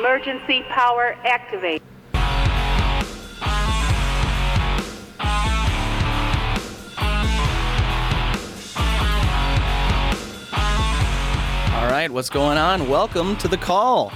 [0.00, 1.82] Emergency power activate.
[11.74, 12.88] All right, what's going on?
[12.88, 14.10] Welcome to the call.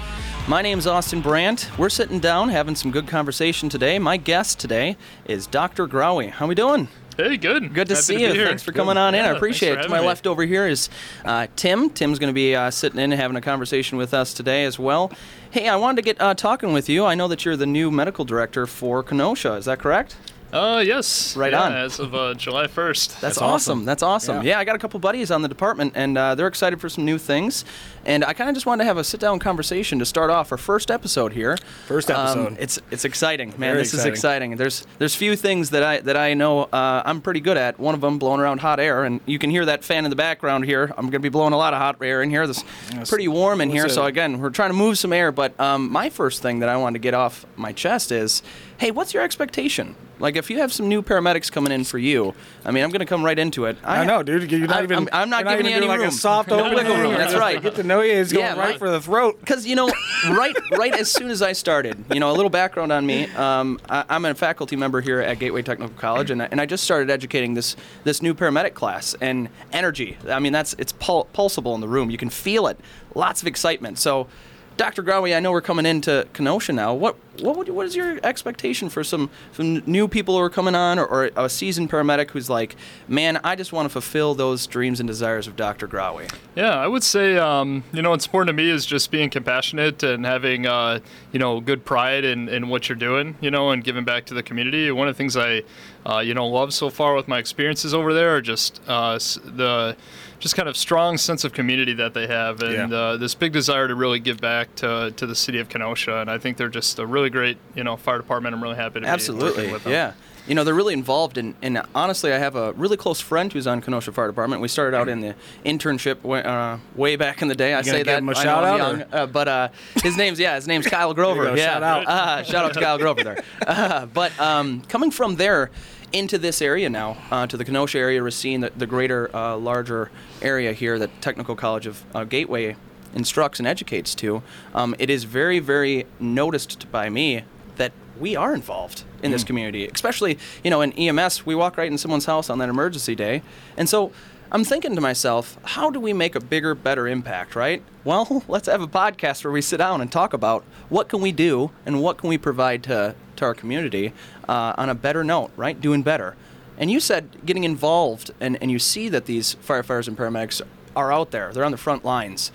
[0.49, 1.71] My name's Austin Brandt.
[1.77, 3.99] We're sitting down having some good conversation today.
[3.99, 4.97] My guest today
[5.27, 5.87] is Dr.
[5.87, 6.31] Growie.
[6.31, 6.89] How we doing?
[7.17, 7.73] Hey, good.
[7.73, 8.33] Good to Happy see be you.
[8.33, 8.47] here.
[8.49, 9.25] Thanks for coming on in.
[9.25, 9.83] I appreciate it.
[9.85, 10.07] To my me.
[10.07, 10.89] left over here is
[11.25, 11.91] uh, Tim.
[11.91, 14.81] Tim's going to be uh, sitting in and having a conversation with us today as
[14.81, 15.13] well.
[15.53, 17.05] Hey, I wanted to get uh, talking with you.
[17.05, 19.53] I know that you're the new medical director for Kenosha.
[19.55, 20.17] Is that correct?
[20.55, 21.37] Uh, yes.
[21.37, 21.73] Right yeah, on.
[21.75, 23.21] As of uh, July 1st.
[23.21, 23.85] That's, awesome.
[23.85, 24.43] That's awesome.
[24.45, 24.59] Yeah.
[24.61, 27.19] I got a couple buddies on the department, and uh, they're excited for some new
[27.19, 27.65] things.
[28.07, 30.59] And I kind of just wanted to have a sit-down conversation to start off our
[30.59, 31.57] first episode here.
[31.87, 32.57] First Um, episode.
[32.61, 33.59] it's it's exciting, man.
[33.73, 34.13] Very this exciting.
[34.13, 34.57] is exciting.
[34.57, 37.79] There's there's few things that I that I know uh, I'm pretty good at.
[37.81, 40.17] One of them blowing around hot air, and you can hear that fan in the
[40.17, 40.93] background here.
[40.99, 42.47] I'm gonna be blowing a lot of hot air in here.
[42.47, 42.63] This
[43.09, 43.85] pretty warm in here.
[43.85, 45.33] What's So again, we're trying to move some air.
[45.33, 48.43] But um, my first thing that I wanted to get off my chest is,
[48.79, 49.95] hey, what's your expectation?
[50.21, 53.05] Like if you have some new paramedics coming in for you, I mean, I'm gonna
[53.05, 53.77] come right into it.
[53.83, 54.51] I know, dude.
[54.51, 54.99] You're not I'm- even.
[54.99, 56.87] I'm- I'm not giving you even any doing like a soft No opening.
[57.01, 57.61] room, that's right.
[57.61, 58.25] Get to know you.
[58.25, 59.39] Going Yeah, right for the throat.
[59.41, 59.91] because you know,
[60.31, 63.27] right, right as soon as I started, you know, a little background on me.
[63.33, 66.67] Um, I, I'm a faculty member here at Gateway Technical College, and I, and I
[66.67, 70.17] just started educating this this new paramedic class and energy.
[70.29, 72.11] I mean, that's it's pul- pulsable in the room.
[72.11, 72.79] You can feel it.
[73.17, 73.99] Lots of excitement.
[73.99, 74.29] So.
[74.77, 75.03] Dr.
[75.03, 76.95] Growie, I know we're coming into Kenosha now.
[76.95, 80.75] What what would, what is your expectation for some some new people who are coming
[80.75, 82.77] on, or, or a seasoned paramedic who's like,
[83.09, 85.89] man, I just want to fulfill those dreams and desires of Dr.
[85.89, 86.33] Growie?
[86.55, 90.03] Yeah, I would say, um, you know, what's important to me is just being compassionate
[90.03, 91.01] and having, uh,
[91.33, 94.35] you know, good pride in, in what you're doing, you know, and giving back to
[94.35, 94.91] the community.
[94.91, 95.63] One of the things I,
[96.07, 99.97] uh, you know, love so far with my experiences over there are just uh, the
[100.41, 102.97] just kind of strong sense of community that they have and Yeah.
[102.99, 106.19] uh, this big desire to really give back to, to the city of Kenosha.
[106.19, 108.55] And I think they're just a really great, you know, fire department.
[108.55, 109.93] I'm really happy to Absolutely, working with them.
[109.93, 110.13] yeah.
[110.47, 113.67] You know, they're really involved in, and honestly, I have a really close friend who's
[113.67, 114.61] on Kenosha Fire Department.
[114.61, 117.73] We started out in the internship way, uh, way back in the day.
[117.73, 119.49] I gonna say give that him a I know shout I'm out, young, uh, but
[119.49, 119.69] uh,
[120.03, 121.45] his name's yeah, his name's Kyle Grover.
[121.45, 122.07] go, yeah, shout out.
[122.07, 123.43] Uh, shout out to Kyle Grover there.
[123.67, 125.71] Uh, but um, coming from there
[126.15, 130.13] into this area now, uh, to the Kenosha area, Racine, the, the greater, uh, larger
[130.41, 132.77] area here that Technical College of uh, Gateway
[133.15, 134.43] instructs and educates to,
[134.75, 137.43] um, it is very, very noticed by me
[137.77, 141.45] that we are involved in this community, especially you know in EMS.
[141.45, 143.43] We walk right in someone's house on that emergency day,
[143.77, 144.13] and so
[144.53, 147.57] I'm thinking to myself, how do we make a bigger, better impact?
[147.57, 147.83] Right?
[148.05, 151.33] Well, let's have a podcast where we sit down and talk about what can we
[151.33, 154.13] do and what can we provide to to our community
[154.49, 155.51] uh, on a better note.
[155.57, 155.81] Right?
[155.81, 156.37] Doing better.
[156.77, 160.61] And you said getting involved, and, and you see that these firefighters and paramedics
[160.97, 161.53] are out there.
[161.53, 162.51] They're on the front lines.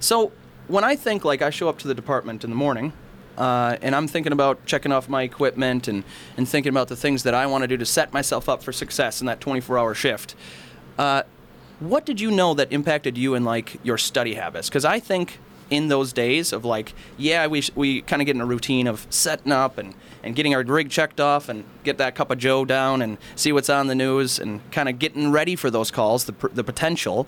[0.00, 0.32] So
[0.68, 2.92] when I think like I show up to the department in the morning,
[3.36, 6.04] uh, and I'm thinking about checking off my equipment and,
[6.36, 8.72] and thinking about the things that I want to do to set myself up for
[8.72, 10.34] success in that 24-hour shift.
[10.98, 11.22] Uh,
[11.80, 14.68] what did you know that impacted you in like your study habits?
[14.68, 15.38] Because I think
[15.72, 19.06] in those days of like, yeah, we, we kind of get in a routine of
[19.08, 22.64] setting up and, and getting our rig checked off and get that cup of Joe
[22.66, 26.26] down and see what's on the news and kind of getting ready for those calls,
[26.26, 27.26] the, the potential.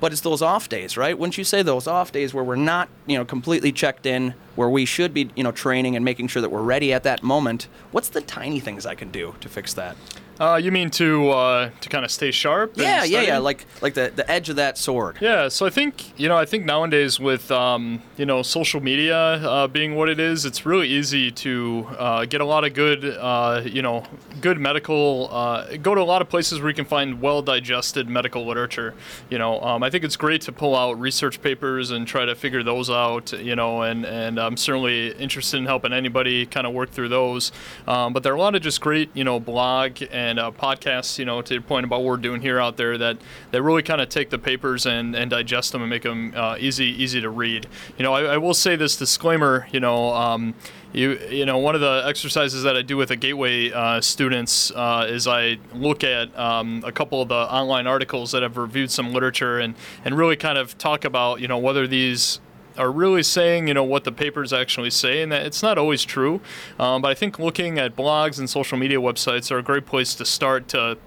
[0.00, 1.18] But it's those off days, right?
[1.18, 4.68] Wouldn't you say those off days where we're not, you know, completely checked in, where
[4.68, 7.68] we should be, you know, training and making sure that we're ready at that moment?
[7.92, 9.96] What's the tiny things I can do to fix that?
[10.38, 12.72] Uh, you mean to uh, to kind of stay sharp?
[12.76, 13.38] Yeah, yeah, yeah.
[13.38, 15.18] Like like the, the edge of that sword.
[15.20, 19.16] Yeah, so I think you know I think nowadays with um, you know social media
[19.16, 23.04] uh, being what it is, it's really easy to uh, get a lot of good
[23.04, 24.04] uh, you know
[24.40, 28.08] good medical uh, go to a lot of places where you can find well digested
[28.08, 28.94] medical literature.
[29.30, 32.34] You know, um, I think it's great to pull out research papers and try to
[32.34, 33.32] figure those out.
[33.32, 37.52] You know, and and I'm certainly interested in helping anybody kind of work through those.
[37.86, 41.18] Um, but there are a lot of just great you know blog and uh, podcasts.
[41.18, 43.18] You know, to your point about what we're doing here out there that
[43.50, 46.56] that really kind of take the papers and, and digest them and make them uh,
[46.58, 47.66] easy easy to read.
[47.98, 49.66] You know, I, I will say this disclaimer.
[49.72, 50.54] You know, um,
[50.92, 54.70] you you know one of the exercises that I do with the Gateway uh, students
[54.72, 58.90] uh, is I look at um, a couple of the online articles that have reviewed
[58.90, 59.74] some literature and
[60.04, 62.40] and really kind of talk about you know whether these
[62.78, 66.04] are really saying, you know, what the papers actually say, and that it's not always
[66.04, 66.40] true.
[66.78, 70.14] Um, but I think looking at blogs and social media websites are a great place
[70.16, 70.98] to start to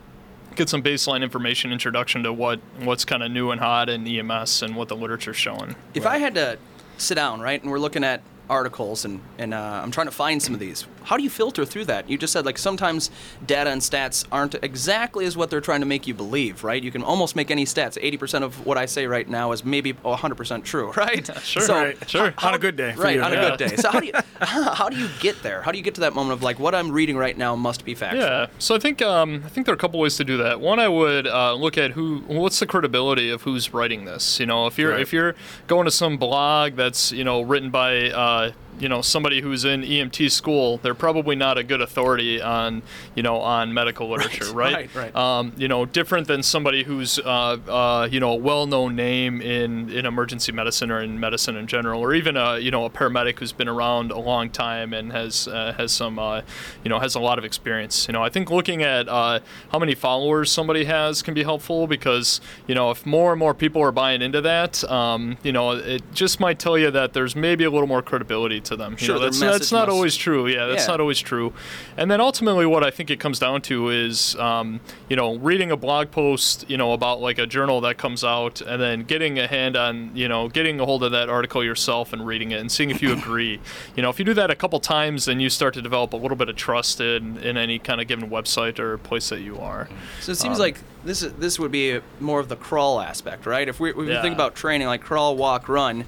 [0.55, 4.61] get some baseline information, introduction to what what's kind of new and hot in EMS
[4.61, 5.75] and what the literature's showing.
[5.93, 6.57] If I had to
[6.97, 10.41] sit down, right, and we're looking at articles and and uh, I'm trying to find
[10.41, 10.85] some of these.
[11.03, 12.09] How do you filter through that?
[12.09, 13.09] You just said like sometimes
[13.45, 16.81] data and stats aren't exactly as what they're trying to make you believe, right?
[16.83, 17.97] You can almost make any stats.
[18.01, 21.29] 80% of what I say right now is maybe 100% true, right?
[21.43, 22.33] Sure, So, right, sure.
[22.37, 23.15] how- On a good day right?
[23.15, 23.41] you, on yeah.
[23.45, 23.75] a good day.
[23.77, 25.61] So how do you how do you get there?
[25.61, 27.85] How do you get to that moment of like what I'm reading right now must
[27.85, 28.21] be factual?
[28.23, 30.59] Yeah, so I think um, I think there are a couple ways to do that.
[30.59, 34.39] One, I would uh, look at who, what's the credibility of who's writing this.
[34.39, 35.01] You know, if you're Right.
[35.01, 35.35] if you're
[35.67, 39.65] going to some blog that's you know written by uh, uh, you know somebody who's
[39.65, 42.81] in EMT school, they're probably not a good authority on
[43.15, 44.73] you know on medical literature, right?
[44.73, 45.15] right, right.
[45.15, 49.89] Um, you know, different than somebody who's uh, uh, you know a well-known name in
[49.89, 53.39] in emergency medicine or in medicine in general, or even a you know a paramedic
[53.39, 56.41] who's been around a long time and has uh, has some uh,
[56.83, 58.07] you know has a lot of experience.
[58.07, 59.39] You know, I think looking at uh,
[59.71, 63.53] how many followers somebody has can be helpful because you know if more and more
[63.53, 67.35] people are buying into that, um, you know, it just might tell you that there's
[67.35, 68.93] maybe a little more credibility to them.
[68.93, 70.47] You Sure, know, that's that's not must- always true.
[70.47, 70.91] Yeah, that's Yeah.
[70.93, 71.53] not always true.
[71.97, 74.79] And then ultimately, what I think it comes down to is, um,
[75.09, 78.61] you know, reading a blog post, you know, about like a journal that comes out,
[78.61, 82.13] and then getting a hand on, you know, getting a hold of that article yourself
[82.13, 83.59] and reading it and seeing if you agree.
[83.95, 86.17] You know, if you do that a couple times, then you start to develop a
[86.17, 89.59] little bit of trust in, in any kind of given website or place that you
[89.59, 89.89] are.
[90.21, 93.45] So it seems Um, like this is, this would be more of the crawl aspect,
[93.45, 93.67] right?
[93.67, 94.21] If we, if we Yeah.
[94.21, 96.05] think about training like crawl, walk, run,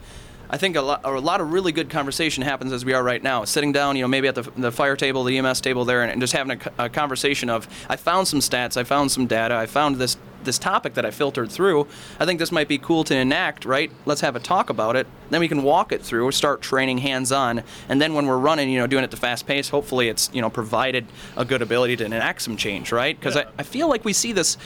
[0.54, 3.24] I think a lot, a lot of really good conversation happens as we are right
[3.24, 3.46] now.
[3.46, 6.12] Sitting down, you know, maybe at the, the fire table, the EMS table there, and,
[6.12, 9.56] and just having a, a conversation of, I found some stats, I found some data,
[9.56, 11.88] I found this this topic that I filtered through.
[12.20, 13.92] I think this might be cool to enact, right?
[14.06, 15.08] Let's have a talk about it.
[15.30, 18.70] Then we can walk it through, start training hands on, and then when we're running,
[18.70, 21.06] you know, doing it at the fast pace, hopefully it's, you know, provided
[21.38, 23.18] a good ability to enact some change, right?
[23.18, 23.44] Because Yeah.
[23.58, 24.58] I, I feel like we see this,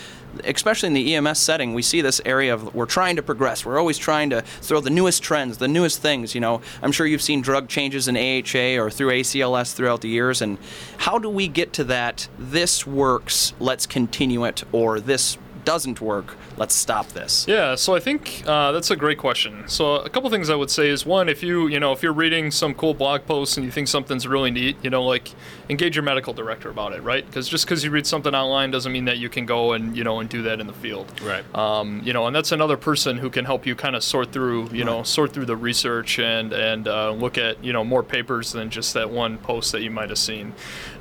[0.44, 3.64] especially in the EMS setting, we see this area of we're trying to progress.
[3.66, 6.34] We're always trying to throw the newest trends, the newest things.
[6.34, 10.10] You know, I'm sure you've seen drug changes in AHA or through ACLS throughout the
[10.10, 10.42] years.
[10.42, 10.58] And
[10.98, 12.28] how do we get to that?
[12.40, 13.54] This works.
[13.60, 16.38] Let's continue it, or this doesn't work.
[16.58, 17.46] Let's stop this.
[17.48, 19.68] Yeah, so I think uh, that's a great question.
[19.68, 22.14] So a couple things I would say is one, if you you know if you're
[22.14, 25.32] reading some cool blog posts and you think something's really neat, you know, like
[25.70, 27.26] engage your medical director about it, right?
[27.26, 30.04] Because just because you read something online doesn't mean that you can go and you
[30.04, 31.12] know and do that in the field.
[31.22, 31.44] Right.
[31.56, 34.70] Um, you know, and that's another person who can help you kind of sort through
[34.70, 38.54] you know sort through the research and and uh, look at you know more papers
[38.54, 40.54] than just that one post that you might have seen.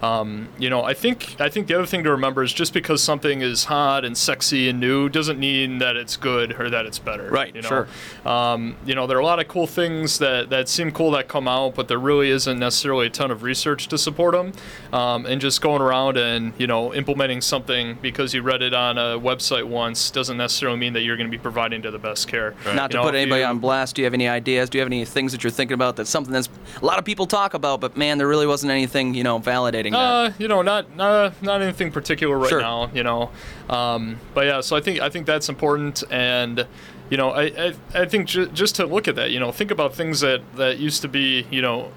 [0.03, 3.03] Um, you know, I think I think the other thing to remember is just because
[3.03, 6.99] something is hot and sexy and new doesn't mean that it's good or that it's
[6.99, 7.29] better.
[7.31, 7.69] Right, You know?
[7.69, 7.89] sure.
[8.25, 11.29] Um, you know, there are a lot of cool things that, that seem cool that
[11.29, 14.53] come out, but there really isn't necessarily a ton of research to support them.
[14.93, 18.97] Um, and just going around and, you know, implementing something because you read it on
[18.99, 22.29] a website once doesn't necessarily mean that you're going to be providing to the best
[22.29, 22.55] care.
[22.75, 24.71] Not to know, put anybody you- on blast, do you have any ideas?
[24.71, 26.49] Do you have any things that you're thinking about that's something that's
[26.81, 29.93] a lot of people talk about, but man, there really wasn't anything, you know, validating
[29.93, 29.99] that?
[29.99, 32.61] Uh, you know, not uh, not anything particular right Sure.
[32.61, 32.91] now.
[32.95, 33.31] You know,
[33.69, 34.61] um, but yeah.
[34.61, 36.67] So I think I think that's important, and
[37.11, 39.71] you know, I I, I think ju- just to look at that, you know, think
[39.71, 41.91] about things that that used to be, you know.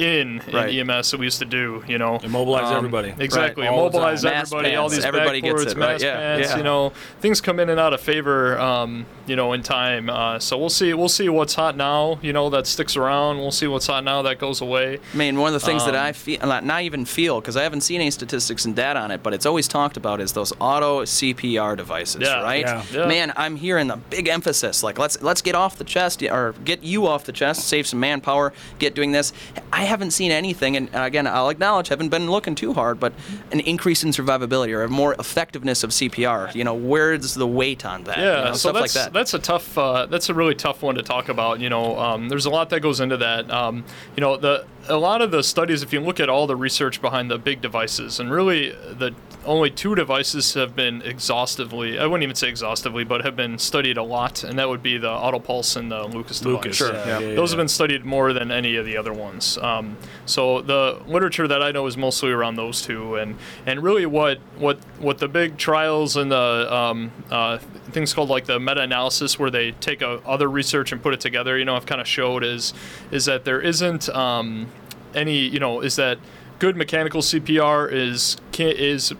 [0.00, 0.70] In, Right.
[0.74, 3.12] in EMS that we used to do, you know, Immobilize everybody.
[3.18, 3.72] Exactly, Right.
[3.72, 4.32] Immobilize time.
[4.32, 4.74] Mask everybody.
[4.76, 6.00] All these Everybody gets backboards, it, right?
[6.00, 6.56] Yeah, pants, yeah.
[6.56, 8.58] You know, things come in and out of favor.
[8.58, 10.10] Um, you know, in time.
[10.10, 10.92] Uh, so we'll see.
[10.94, 12.18] We'll see what's hot now.
[12.20, 13.38] You know, that sticks around.
[13.38, 14.98] We'll see what's hot now that goes away.
[15.14, 17.56] I mean, one of the things that Um, I feel, not, not even feel, because
[17.56, 20.32] I haven't seen any statistics and data on it, but it's always talked about is
[20.32, 22.64] those auto CPR devices, Yeah, right?
[22.66, 22.82] yeah.
[22.92, 23.06] Yeah.
[23.06, 26.82] Man, I'm hearing the big emphasis, like let's let's get off the chest or get
[26.82, 29.32] you off the chest, save some manpower, get doing this.
[29.72, 33.12] I haven't seen anything, and again, I'll acknowledge, haven't been looking too hard, but
[33.50, 36.54] an increase in survivability or a more effectiveness of CPR.
[36.54, 38.18] You know, where's the weight on that?
[38.18, 39.12] Yeah, you know, so stuff like that's that.
[39.12, 41.60] that's a tough uh, that's a really tough one to talk about.
[41.60, 43.50] You know, um, there's a lot that goes into that.
[43.50, 43.84] Um,
[44.16, 47.02] you know, the a lot of the studies, if you look at all the research
[47.02, 49.14] behind the big devices, and really the
[49.46, 53.96] only two devices have been exhaustively, I wouldn't even say exhaustively, but have been studied
[53.96, 56.64] a lot, and that would be the Autopulse and the Lucas device.
[56.64, 56.76] Lucas.
[56.76, 57.18] Sure, Yeah, yeah.
[57.18, 59.56] yeah, yeah, Those have been studied more than any of the other ones.
[59.58, 64.04] Um, so the literature that I know is mostly around those two, and and really
[64.04, 67.58] what what what the big trials and the um, uh,
[67.92, 71.56] things called like the meta-analysis, where they take a, other research and put it together.
[71.56, 72.74] You know, I've kind of showed is
[73.10, 74.68] is that there isn't um,
[75.14, 76.18] any you know is that
[76.58, 79.14] good mechanical CPR is is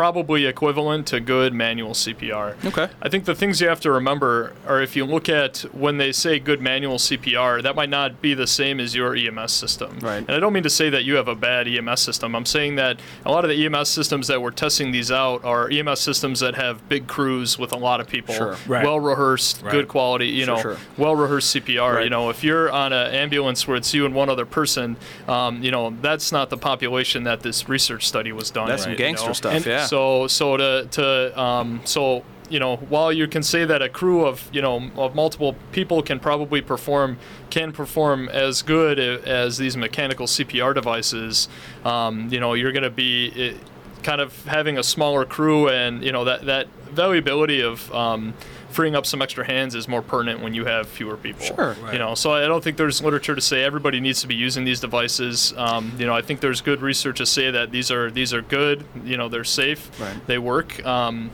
[0.00, 2.54] probably equivalent to good manual CPR.
[2.66, 2.86] Okay.
[3.00, 6.12] I think the things you have to remember are if you look at when they
[6.12, 9.98] say good manual CPR, that might not be the same as your EMS system.
[10.00, 10.18] Right.
[10.18, 12.36] And I don't mean to say that you have a bad EMS system.
[12.36, 15.70] I'm saying that a lot of the EMS systems that we're testing these out are
[15.70, 18.56] EMS systems that have big crews with a lot of people, Sure.
[18.66, 18.84] Right.
[18.84, 19.70] well rehearsed, Right.
[19.72, 20.76] good quality, you Sure, know, sure.
[20.98, 21.94] well rehearsed CPR.
[21.94, 22.04] Right.
[22.04, 25.62] You know, if you're on an ambulance where it's you and one other person, um,
[25.64, 28.68] you know, that's not the population that this research study was done.
[28.68, 29.32] That's some in, you gangster know?
[29.32, 29.85] stuff, And yeah.
[29.86, 34.24] So so to to um, so you know while you can say that a crew
[34.24, 37.18] of you know of multiple people can probably perform
[37.50, 41.48] can perform as good as these mechanical CPR devices,
[41.84, 43.56] um, you know you're going to be it,
[44.02, 48.34] kind of having a smaller crew and you know that that valuability of um,
[48.76, 51.40] freeing up some extra hands is more pertinent when you have fewer people.
[51.40, 51.74] Sure.
[51.90, 54.66] You know, so I don't think there's literature to say everybody needs to be using
[54.66, 55.54] these devices.
[55.56, 58.42] Um, you know, I think there's good research to say that these are these are
[58.42, 58.84] good.
[59.02, 59.98] You know, they're safe.
[59.98, 60.26] Right.
[60.26, 60.84] They work.
[60.84, 61.30] Um,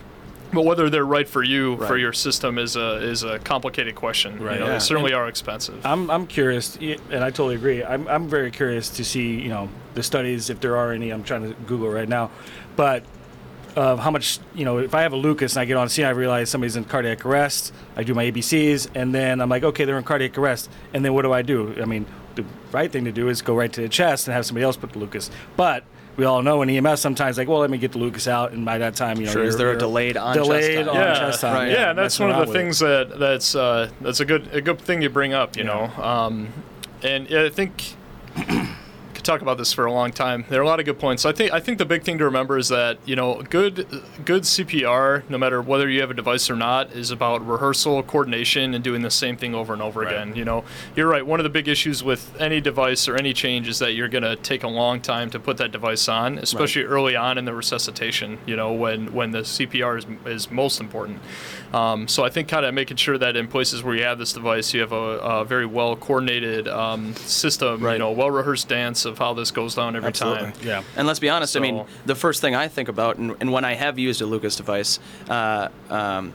[0.52, 4.38] but whether they're right for you for your system is a is a complicated question.
[4.40, 4.54] Right.
[4.54, 4.72] You know, Yeah.
[4.75, 5.84] they certainly are expensive.
[5.84, 7.82] I'm, I'm curious, and I totally agree.
[7.82, 11.11] I'm, I'm very curious to see, you know, the studies, if there are any.
[11.11, 12.30] I'm trying to Google right now.
[12.76, 13.02] But
[13.76, 16.05] of how much, you know, if I have a Lucas and I get on scene,
[16.05, 17.73] I realize somebody's in cardiac arrest.
[17.97, 20.71] I do my ABCs, and then I'm like, okay, they're in cardiac arrest.
[20.95, 21.75] And then what do I do?
[21.81, 24.47] I mean, the right thing to do is go right to the chest and have
[24.47, 25.31] somebody else put the Lucas.
[25.57, 25.85] But
[26.17, 28.64] we all know in EMS sometimes like, well, let me get the Lucas out, and
[28.67, 30.79] by that time, you know, Sure, is you're- there a you're delayed on chest delayed
[30.87, 30.88] time?
[30.91, 31.55] on yeah, chest time?
[31.55, 31.71] right.
[31.71, 32.52] Yeah, and that's one of the with it.
[32.59, 35.57] things that that's uh, that's a good a good thing you bring up.
[35.57, 35.88] You Yeah.
[35.97, 36.49] know, um,
[37.02, 37.95] and yeah, I think
[39.23, 40.45] could talk about this for a long time.
[40.49, 41.25] There are a lot of good points.
[41.25, 43.87] I think I think the big thing to remember is that you know good
[44.25, 48.75] good CPR, no matter whether you have a device or not, is about rehearsal, coordination,
[48.75, 50.12] and doing the same thing over and over Right.
[50.12, 50.35] again.
[50.35, 50.64] You know,
[50.97, 51.25] you're right.
[51.25, 54.25] One of the big issues with any device or any change is that you're going
[54.25, 57.55] to take a long time to put that device on, especially early on in the
[57.55, 58.38] resuscitation.
[58.47, 61.21] You know, when when the CPR is is most important.
[61.73, 64.33] Um, so I think kind of making sure that in places where you have this
[64.33, 67.83] device, you have a, a very well coordinated um, system.
[67.85, 67.93] Right.
[67.95, 70.52] You know, well rehearsed dance of how this goes down every Absolutely.
[70.52, 70.54] time.
[70.62, 70.83] Yeah.
[70.97, 73.64] And let's be honest, I mean, the first thing I think about, and, and when
[73.64, 76.33] I have used a Lucas device, uh, um,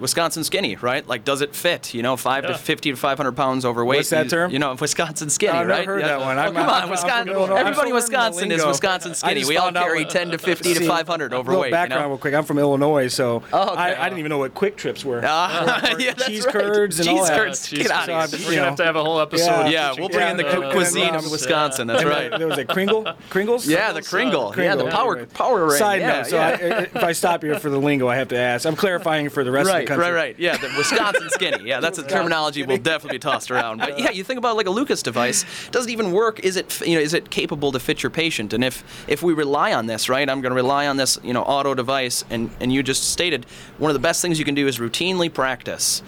[0.00, 1.06] Wisconsin skinny, right?
[1.06, 1.94] Like, does it fit?
[1.94, 2.50] You know, five Yeah.
[2.52, 3.98] to fifty to five hundred pounds overweight.
[3.98, 4.50] What's that you, term?
[4.50, 5.60] You know, Wisconsin skinny, right?
[5.62, 5.86] I've never right?
[5.86, 6.38] heard that one.
[6.38, 7.36] Oh, I'm- come I'm- on, I'm Wisconsin.
[7.36, 8.64] I'm Everybody in Wisconsin is.
[8.64, 9.44] Wisconsin skinny.
[9.44, 11.58] We all carry what- ten to fifty to five hundred overweight.
[11.58, 12.08] Little background you know?
[12.10, 12.34] real quick.
[12.34, 13.80] I'm from Illinois, so Oh, okay.
[13.80, 15.20] I, I didn't even know what Kwik Trips were.
[15.24, 16.52] Ah, yeah, cheese right.
[16.52, 17.38] curds and all cheese that.
[17.38, 17.72] curds.
[17.72, 18.38] Yeah, Get cheese out of here.
[18.40, 18.64] We're gonna know.
[18.64, 19.46] have to have a whole episode.
[19.68, 19.68] Yeah.
[19.70, 21.86] Yeah, we'll bring in the Yeah, cu- uh, cuisine of Wisconsin.
[21.86, 22.30] That's right.
[22.36, 23.68] There was a Kringle, Kringles.
[23.68, 24.54] Yeah, the Kringle.
[24.56, 25.78] Yeah, the power power ring.
[25.78, 26.26] Side note.
[26.26, 28.66] So if I stop here for the lingo, I have to ask.
[28.66, 30.04] I'm clarifying for the rest of the Right, country.
[30.04, 30.38] right, right.
[30.38, 31.68] Yeah, the Wisconsin skinny.
[31.68, 33.78] Yeah, that's a terminology we'll definitely be tossed around.
[33.78, 35.44] But yeah, you think about like a Lucas device.
[35.70, 36.40] Does it even work?
[36.40, 38.52] Is it you know is it capable to fit your patient?
[38.52, 40.28] And if if we rely on this, right?
[40.28, 42.24] I'm going to rely on this you know auto device.
[42.30, 43.46] And and you just stated
[43.78, 46.02] one of the best things you can do is routinely practice.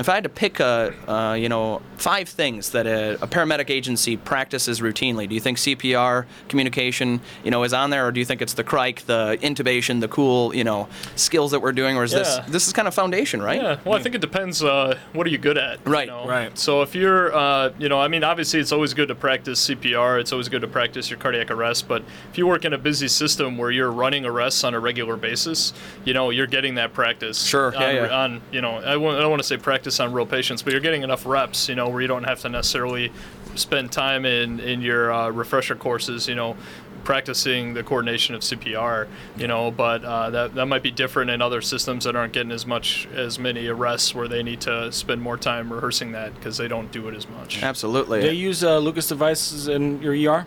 [0.00, 3.68] If I had to pick a, uh, you know, five things that a, a paramedic
[3.68, 8.18] agency practices routinely, do you think CPR, communication, you know, is on there, or do
[8.18, 11.98] you think it's the cric, the intubation, the cool, you know, skills that we're doing,
[11.98, 12.46] or is this Yeah.
[12.48, 13.60] this is kind of foundation, right?
[13.60, 14.64] Yeah, well, I think it depends.
[14.64, 15.80] Uh, what are you good at?
[15.84, 16.26] you Right, know?
[16.26, 16.58] right.
[16.58, 20.18] So if you're, uh, you know, I mean, obviously it's always good to practice CPR.
[20.18, 21.86] It's always good to practice your cardiac arrest.
[21.88, 22.02] But
[22.32, 25.74] if you work in a busy system where you're running arrests on a regular basis,
[26.06, 27.44] you know, you're getting that practice.
[27.44, 28.22] Sure, On, yeah, yeah.
[28.22, 30.72] on you know, I won't- I don't want to say practice on real patients, but
[30.72, 31.68] you're getting enough reps.
[31.68, 33.10] You know, where you don't have to necessarily
[33.56, 36.28] spend time in in your uh, refresher courses.
[36.28, 36.56] You know.
[37.02, 41.40] Practicing the coordination of CPR, you know, but uh, that that might be different in
[41.40, 45.22] other systems that aren't getting as much as many arrests where they need to spend
[45.22, 47.62] more time rehearsing that because they don't do it as much.
[47.62, 48.20] Absolutely.
[48.20, 50.44] They use uh, Lucas devices in your ER.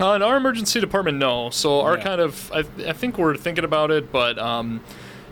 [0.00, 1.50] Uh, in our emergency department, no.
[1.50, 2.04] So our Yeah.
[2.04, 4.80] kind of, I, I think we're thinking about it, but um,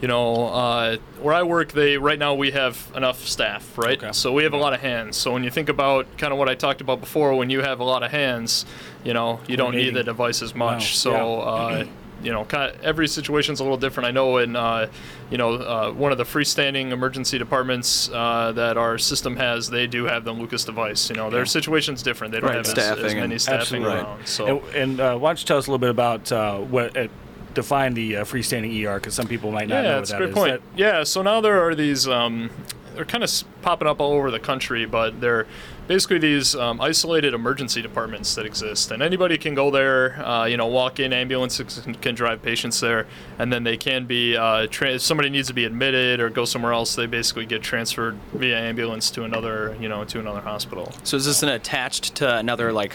[0.05, 3.97] you know, uh, where I work, they right now we have enough staff, right?
[3.97, 4.13] Okay.
[4.13, 5.17] So we have a lot of hands.
[5.17, 7.81] So when you think about kind of what I talked about before, when you have
[7.81, 8.67] a lot of hands,
[9.03, 10.83] you know, you don't need the device as much.
[10.83, 11.05] Wow.
[11.05, 11.13] So.
[11.13, 11.19] Yeah.
[11.19, 11.87] Uh,
[12.23, 14.07] you know, kind of every situation's a little different.
[14.07, 14.91] I know in, uh,
[15.31, 19.87] you know, uh, one of the freestanding emergency departments uh, that our system has, they
[19.87, 21.11] do have the Lucas device.
[21.11, 22.33] You know, their situation's different.
[22.33, 23.95] They don't Right, have as, staffing as and- many staffing Absolutely.
[23.95, 24.27] around.
[24.27, 24.47] So.
[24.47, 27.09] And, and uh, why don't you tell us a little bit about uh, what uh,
[27.55, 28.95] define the uh, freestanding ER?
[28.97, 30.35] Because some people might not know what that's a that great is.
[30.35, 30.51] point.
[30.53, 32.51] That- yeah, so now there are these, um,
[32.95, 33.31] they're kind of
[33.63, 35.47] popping up all over the country, but they're
[35.89, 40.25] basically these um, isolated emergency departments that exist, and anybody can go there.
[40.25, 43.07] Uh, you know, walk in, ambulances can, can drive patients there,
[43.39, 44.37] and then they can be.
[44.37, 47.63] Uh, tra- if somebody needs to be admitted or go somewhere else, they basically get
[47.63, 50.93] transferred via ambulance to another, you know, to another hospital.
[51.03, 52.95] So is this an attached to another like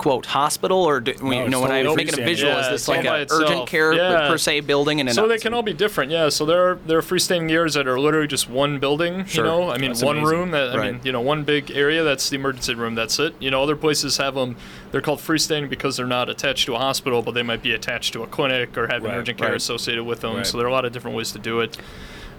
[0.00, 2.88] quote hospital, or do, you know when I'm making a visual, Yeah, is this it's
[2.88, 4.28] like an urgent care Yeah.
[4.28, 4.98] per se building?
[4.98, 6.30] And So an- they can all be different, yeah.
[6.30, 9.44] So there are there are freestanding ERs that are literally just one building, Sure.
[9.44, 9.70] you know.
[9.70, 10.38] I mean, That's one amazing.
[10.38, 10.50] room.
[10.52, 10.92] That I Right.
[10.94, 12.02] mean, you know, one big area.
[12.02, 12.94] That's the emergency room.
[12.94, 13.34] That's it.
[13.40, 14.56] You know, other places have them.
[14.90, 18.14] They're called freestanding because they're not attached to a hospital, but they might be attached
[18.14, 19.56] to a clinic or have Right, urgent care right.
[19.56, 20.36] associated with them.
[20.36, 20.46] Right.
[20.46, 21.76] So there are a lot of different ways to do it.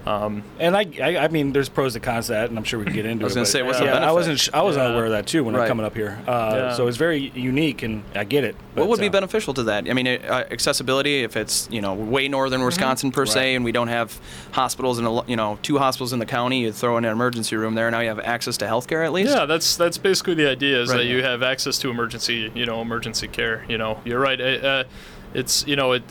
[0.06, 2.84] And I, I, I mean, there's pros and cons to that, and I'm sure we
[2.86, 3.24] can get into it.
[3.24, 4.92] was gonna say, what's the yeah, I wasn't, sh- I wasn't Yeah.
[4.94, 5.62] aware of that too when Right.
[5.62, 6.18] I'm coming up here.
[6.26, 6.74] Uh, Yeah.
[6.74, 8.56] So it's very unique, and I get it.
[8.74, 9.88] What would be uh, beneficial to that?
[9.88, 11.22] I mean, uh, accessibility.
[11.22, 13.46] If it's you know way northern Wisconsin per se, Right.
[13.56, 14.18] and we don't have
[14.52, 17.74] hospitals and you know two hospitals in the county, you throw in an emergency room
[17.74, 17.90] there.
[17.90, 19.30] Now you have access to healthcare at least.
[19.34, 20.98] Yeah, that's that's basically the idea is Right.
[20.98, 23.64] that you have access to emergency, you know, emergency care.
[23.68, 24.40] You know, you're right.
[24.40, 24.84] Uh, uh,
[25.34, 26.02] it's you know it.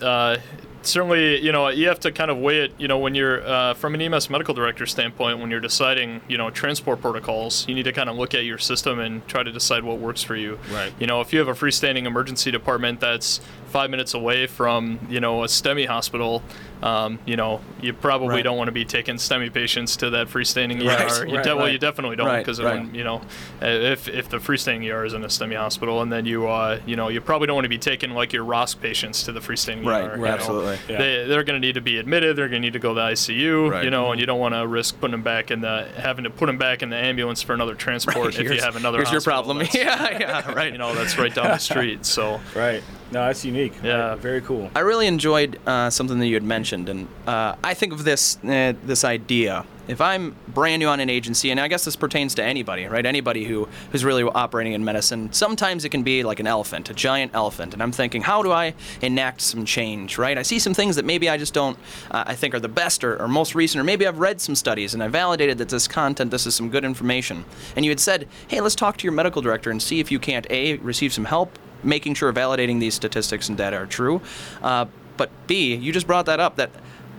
[0.82, 2.72] Certainly, you know, you have to kind of weigh it.
[2.78, 6.36] You know, when you're uh, from an EMS medical director standpoint, when you're deciding, you
[6.36, 9.52] know, transport protocols, you need to kind of look at your system and try to
[9.52, 10.58] decide what works for you.
[10.72, 10.92] Right.
[10.98, 13.40] You know, if you have a freestanding emergency department that's
[13.72, 16.42] five minutes away from, you know, a STEMI hospital,
[16.82, 18.44] um, you know, you probably Right.
[18.44, 21.26] don't want to be taking STEMI patients to that freestanding Right, ER.
[21.26, 22.84] You right, de- well, you definitely don't because right.
[22.94, 23.22] you know,
[23.60, 26.96] if if the freestanding ER is in a STEMI hospital, and then you uh, you
[26.96, 29.86] know, you probably don't want to be taking like your ROSC patients to the freestanding
[29.86, 30.16] Right, ER.
[30.18, 30.78] right, absolutely.
[30.88, 30.98] Yeah.
[30.98, 32.36] They they're going to need to be admitted.
[32.36, 33.70] They're going to need to go to the ICU.
[33.70, 33.84] Right.
[33.84, 36.30] You know, and you don't want to risk putting them back in the having to
[36.30, 38.98] put them back in the ambulance for another transport if you have another.
[38.98, 39.58] Here's your problem.
[39.60, 40.72] that's, yeah, yeah, right.
[40.72, 42.04] You know, that's right down the street.
[42.04, 42.40] So.
[42.54, 42.82] Right.
[43.12, 43.74] No, that's unique.
[43.82, 44.10] Yeah.
[44.10, 44.70] Right, Very cool.
[44.74, 48.38] I really enjoyed uh, something that you had mentioned, and uh, I think of this
[48.44, 49.66] uh, this idea.
[49.88, 53.04] If I'm brand new on an agency, and I guess this pertains to anybody, right?
[53.04, 55.30] Anybody who who's really operating in medicine.
[55.32, 58.50] Sometimes it can be like an elephant, a giant elephant, and I'm thinking, how do
[58.50, 60.38] I enact some change, right?
[60.38, 61.76] I see some things that maybe I just don't,
[62.10, 64.54] uh, I think are the best or, or most recent, or maybe I've read some
[64.54, 67.44] studies and I validated that this content, this is some good information.
[67.76, 70.18] And you had said, hey, let's talk to your medical director and see if you
[70.18, 74.20] can't a receive some help making sure validating these statistics and data are true.
[74.62, 74.86] Uh,
[75.16, 76.70] but B, you just brought that up that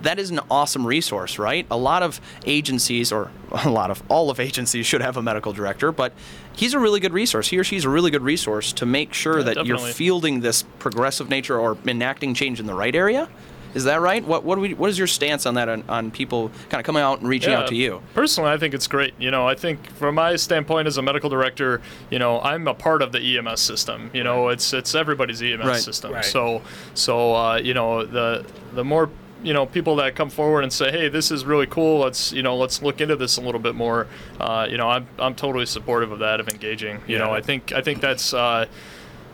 [0.04, 1.66] that is an awesome resource, right?
[1.72, 5.54] A lot of agencies, or a lot of all of agencies, should have a medical
[5.54, 6.14] director, but
[6.54, 7.48] he's a really good resource.
[7.48, 10.64] He or she's a really good resource to make sure Yeah, that you're fielding this
[10.80, 13.30] progressive nature or enacting change in the right area.
[13.74, 14.24] Is that right?
[14.26, 16.86] What what, do we, what is your stance on that on, on people kind of
[16.86, 18.02] coming out and reaching out to you?
[18.14, 19.14] Personally, I think it's great.
[19.20, 22.74] You know, I think from my standpoint as a medical director, you know, I'm a
[22.74, 24.10] part of the EMS system.
[24.14, 25.82] You know, it's it's everybody's EMS Right.
[25.82, 26.14] system.
[26.14, 26.26] Right.
[26.26, 26.62] So
[26.94, 29.10] so uh, you know the the more
[29.44, 32.00] you know people that come forward and say, hey, this is really cool.
[32.00, 34.08] Let's you know let's look into this a little bit more.
[34.40, 37.02] Uh, you know, I'm I'm totally supportive of that of engaging.
[37.08, 38.34] You know, I think I think that's.
[38.34, 38.68] Uh,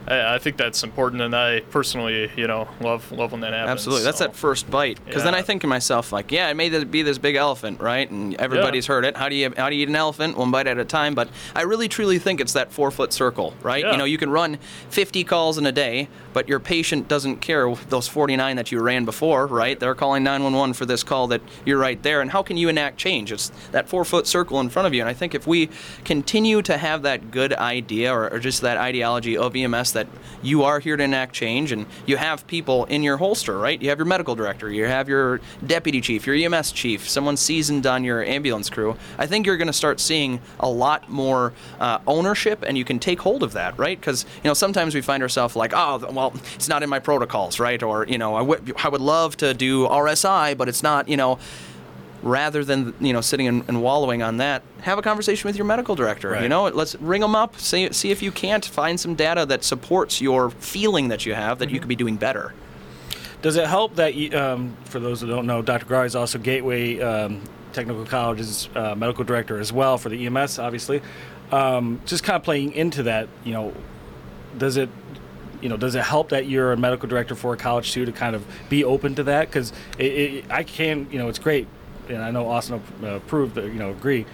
[0.10, 3.72] I I think that's important, and I personally, you know, love love when that happens.
[3.72, 4.26] Absolutely, that's so.
[4.26, 5.04] that first bite.
[5.06, 8.10] Because then I think to myself, like, yeah, it may be this big elephant, right?
[8.10, 9.18] And everybody's heard it.
[9.18, 10.38] How do you how do you eat an elephant?
[10.38, 11.16] One bite at a time.
[11.16, 13.84] But I really truly think it's that four foot circle, right?
[13.84, 13.92] Yeah.
[13.92, 14.58] You know, you can run
[14.90, 19.06] 50 calls in a day, but your patient doesn't care those 49 that you ran
[19.06, 19.80] before, right?
[19.80, 22.22] They're calling 911 for this call that you're right there.
[22.22, 23.32] And how can you enact change?
[23.32, 25.02] It's that four foot circle in front of you.
[25.02, 25.70] And I think if we
[26.06, 30.08] continue to have that good idea or, or just that ideology of EMS that
[30.42, 33.82] you are here to enact change and you have people in your holster, right?
[33.82, 37.86] You have your medical director, you have your deputy chief, your EMS chief, someone seasoned
[37.86, 38.96] on your ambulance crew.
[39.18, 43.00] I think you're going to start seeing a lot more uh, ownership and you can
[43.00, 44.00] take hold of that, right?
[44.00, 47.60] Because, you know, sometimes we find ourselves like, oh, well, it's not in my protocols,
[47.60, 47.84] right?
[47.84, 51.18] Or, you know, I would I would love to do RSI, but it's not, you
[51.18, 51.40] know,
[52.22, 55.66] rather than you know sitting and, and wallowing on that have a conversation with your
[55.66, 59.16] medical director you know let's ring them up see, see if you can't find some
[59.16, 62.54] data that supports your feeling that you have that you could be doing better
[63.42, 65.86] Does it help that, you, um, for those who don't know, Dr.
[65.86, 70.60] Gar is also Gateway um, Technical College's uh, medical director as well for the EMS,
[70.60, 71.02] obviously.
[71.52, 73.74] Um, just kind of playing into that, you know,
[74.58, 74.90] does it,
[75.62, 78.12] you know, does it help that you're a medical director for a college too to
[78.12, 79.48] kind of be open to that?
[79.48, 81.68] Because I can, you know, it's great,
[82.10, 84.26] and I know Austin will uh, that, you know, agree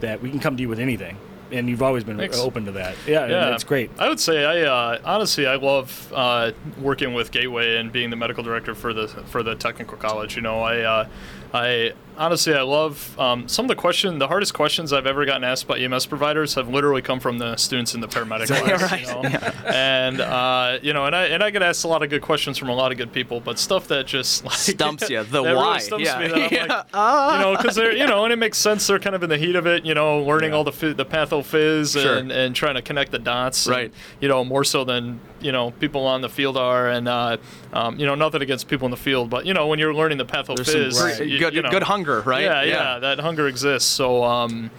[0.00, 1.16] that we can come to you with anything,
[1.50, 2.38] and you've always been Thanks.
[2.38, 2.96] open to that.
[3.06, 3.90] Yeah, Yeah, it's great.
[3.98, 8.16] I would say I uh, honestly I love uh, working with Gateway and being the
[8.16, 10.36] medical director for the for the technical college.
[10.36, 11.08] You know, I uh,
[11.54, 15.44] I honestly I love um, some of the question the hardest questions I've ever gotten
[15.44, 18.90] asked by EMS providers have literally come from the students in the paramedic class.
[18.92, 19.00] right.
[19.00, 19.22] You know?
[19.66, 22.58] And uh, you know, and I and I get asked a lot of good questions
[22.58, 25.50] from a lot of good people, but stuff that just like, Stumps you, the why.
[25.52, 26.18] Really stumps Yeah.
[26.18, 26.82] me that Yeah.
[26.92, 28.86] like, you know, because they're you know, and it makes sense.
[28.86, 30.56] They're kind of in the heat of it, you know, learning Yeah.
[30.56, 32.16] all the phy- the pathophys Sure.
[32.16, 33.66] and and trying to connect the dots.
[33.66, 33.94] and, Right.
[34.20, 37.36] you know, more so than you know people on the field are, and uh,
[37.72, 40.18] um, you know, nothing against people in the field, but you know, when you're learning
[40.18, 41.26] the There's pathophys, some Right.
[41.26, 41.70] you- good, you know.
[41.70, 43.88] good hunger right Yeah, yeah, that hunger exists.
[43.90, 44.70] So, um,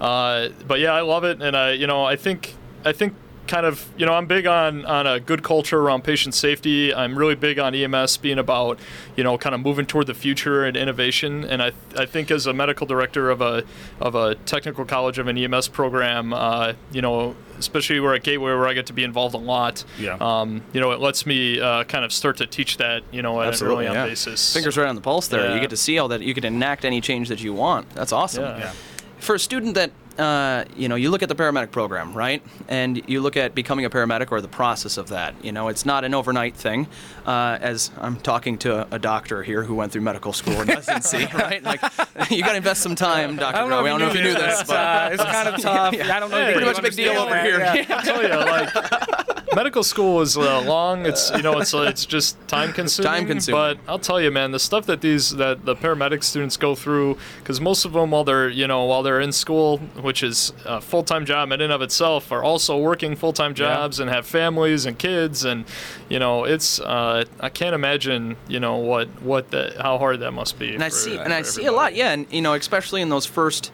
[0.00, 2.54] uh, but yeah, I love it, and I, you know, I think,
[2.84, 3.14] I think
[3.48, 6.94] kind of you know I'm big on on a good culture around patient safety.
[6.94, 8.78] I'm really big on EMS being about
[9.16, 11.44] you know kind of moving toward the future and innovation.
[11.44, 13.64] And I I think as a medical director of a
[14.00, 18.52] of a technical college of an EMS program, uh, you know especially we're at Gateway
[18.52, 19.84] where I get to be involved a lot.
[19.98, 20.16] Yeah.
[20.20, 23.40] Um, you know it lets me uh, kind of start to teach that you know
[23.40, 24.06] at an early on yeah.
[24.06, 24.52] basis.
[24.52, 25.48] Fingers right on the pulse there.
[25.48, 25.54] Yeah.
[25.54, 26.22] You get to see all that.
[26.22, 27.88] You can enact any change that you want.
[27.90, 28.44] That's awesome.
[28.44, 28.58] Yeah.
[28.58, 28.72] Yeah.
[29.18, 32.42] For a student that, uh, you know, you look at the paramedic program, right?
[32.68, 35.34] And you look at becoming a paramedic or the process of that.
[35.44, 36.86] You know, it's not an overnight thing.
[37.26, 41.26] Uh, as I'm talking to a doctor here who went through medical school and residency,
[41.34, 41.62] right?
[41.62, 41.80] Like,
[42.30, 43.52] you got to invest some time, Dr.
[43.58, 43.80] Growe.
[43.84, 45.94] I don't know if you knew this, It's, but uh, it's kind of tough.
[45.94, 46.38] I don't know.
[46.38, 47.44] if Hey, pretty much a big deal over that.
[47.44, 47.58] here.
[47.60, 47.96] Yeah.
[47.98, 51.06] I tell you, like medical school is uh, long.
[51.06, 53.12] It's you know, it's uh, it's just time consuming.
[53.12, 53.58] Time-consuming.
[53.58, 57.18] But I'll tell you, man, the stuff that these that the paramedic students go through,
[57.38, 60.80] because most of them, while they're you know while they're in school, which is a
[60.80, 64.26] full time job in and of itself, are also working full time jobs and have
[64.26, 65.64] families and kids, and
[66.08, 70.32] you know, it's uh, I can't imagine you know what what the how hard that
[70.32, 70.74] must be.
[70.74, 73.08] and I see and I for see a lot, yeah, and you know, especially in
[73.08, 73.72] those first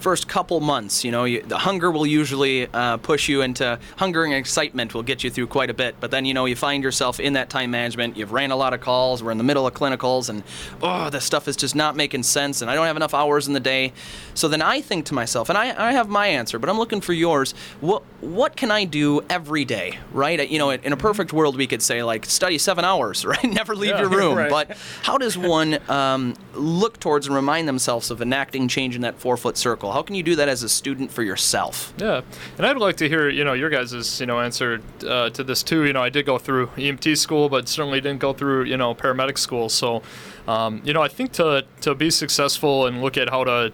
[0.00, 4.24] first couple months, you know, you, the hunger will usually uh, push you into hunger
[4.24, 5.94] and excitement will get you through quite a bit.
[6.00, 8.16] But then you know, you find yourself in that time management.
[8.16, 9.22] You've ran a lot of calls.
[9.22, 10.42] We're in the middle of clinicals, and
[10.82, 13.54] oh, this stuff is just not making sense, and I don't have enough hours in
[13.54, 13.92] the day.
[14.34, 17.00] So then I think to myself, and I, I have my answer, but I'm looking
[17.00, 17.52] for yours.
[17.80, 20.50] What what can I do every day, right?
[20.50, 23.44] You know, in a perfect world, we could say like study seven hours, right?
[23.44, 24.50] Never leave Yeah, your room, right.
[24.50, 29.18] but how does one um, look towards and remind themselves of enacting change in that
[29.18, 29.89] four foot circle?
[29.92, 31.92] How can you do that as a student for yourself?
[31.98, 32.22] Yeah,
[32.56, 35.62] and I'd like to hear you know your guys' you know answer uh, to this
[35.62, 35.84] too.
[35.84, 38.94] You know, I did go through EMT school, but certainly didn't go through you know
[38.94, 39.68] paramedic school.
[39.68, 40.02] So,
[40.48, 43.72] um, you know, I think to to be successful and look at how to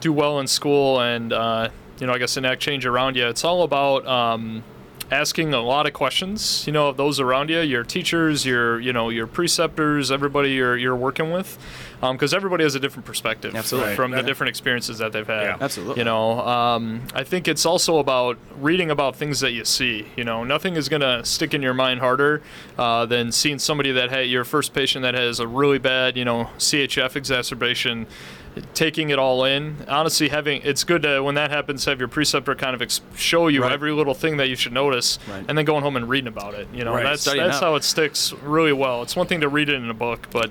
[0.00, 3.44] do well in school and uh, you know I guess enact change around you, it's
[3.44, 4.06] all about.
[4.06, 4.64] Um,
[5.10, 8.92] asking a lot of questions you know of those around you your teachers your you
[8.92, 11.56] know your preceptors everybody you're, you're working with
[12.00, 13.94] because everybody has a different perspective Absolutely.
[13.94, 15.56] from the different experiences that they've had Yeah.
[15.60, 15.98] Absolutely.
[15.98, 20.24] you know um, i think it's also about reading about things that you see you
[20.24, 22.42] know nothing is going to stick in your mind harder
[22.78, 26.24] uh, than seeing somebody that had your first patient that has a really bad you
[26.24, 28.06] know chf exacerbation
[28.74, 32.54] taking it all in honestly having it's good to when that happens have your preceptor
[32.54, 33.72] kind of ex- show you Right.
[33.72, 35.44] every little thing that you should notice Right.
[35.46, 37.02] and then going home and reading about it you know Right.
[37.04, 37.62] that's Studying that's up.
[37.64, 40.46] how it sticks really well it's one thing to read it in a book but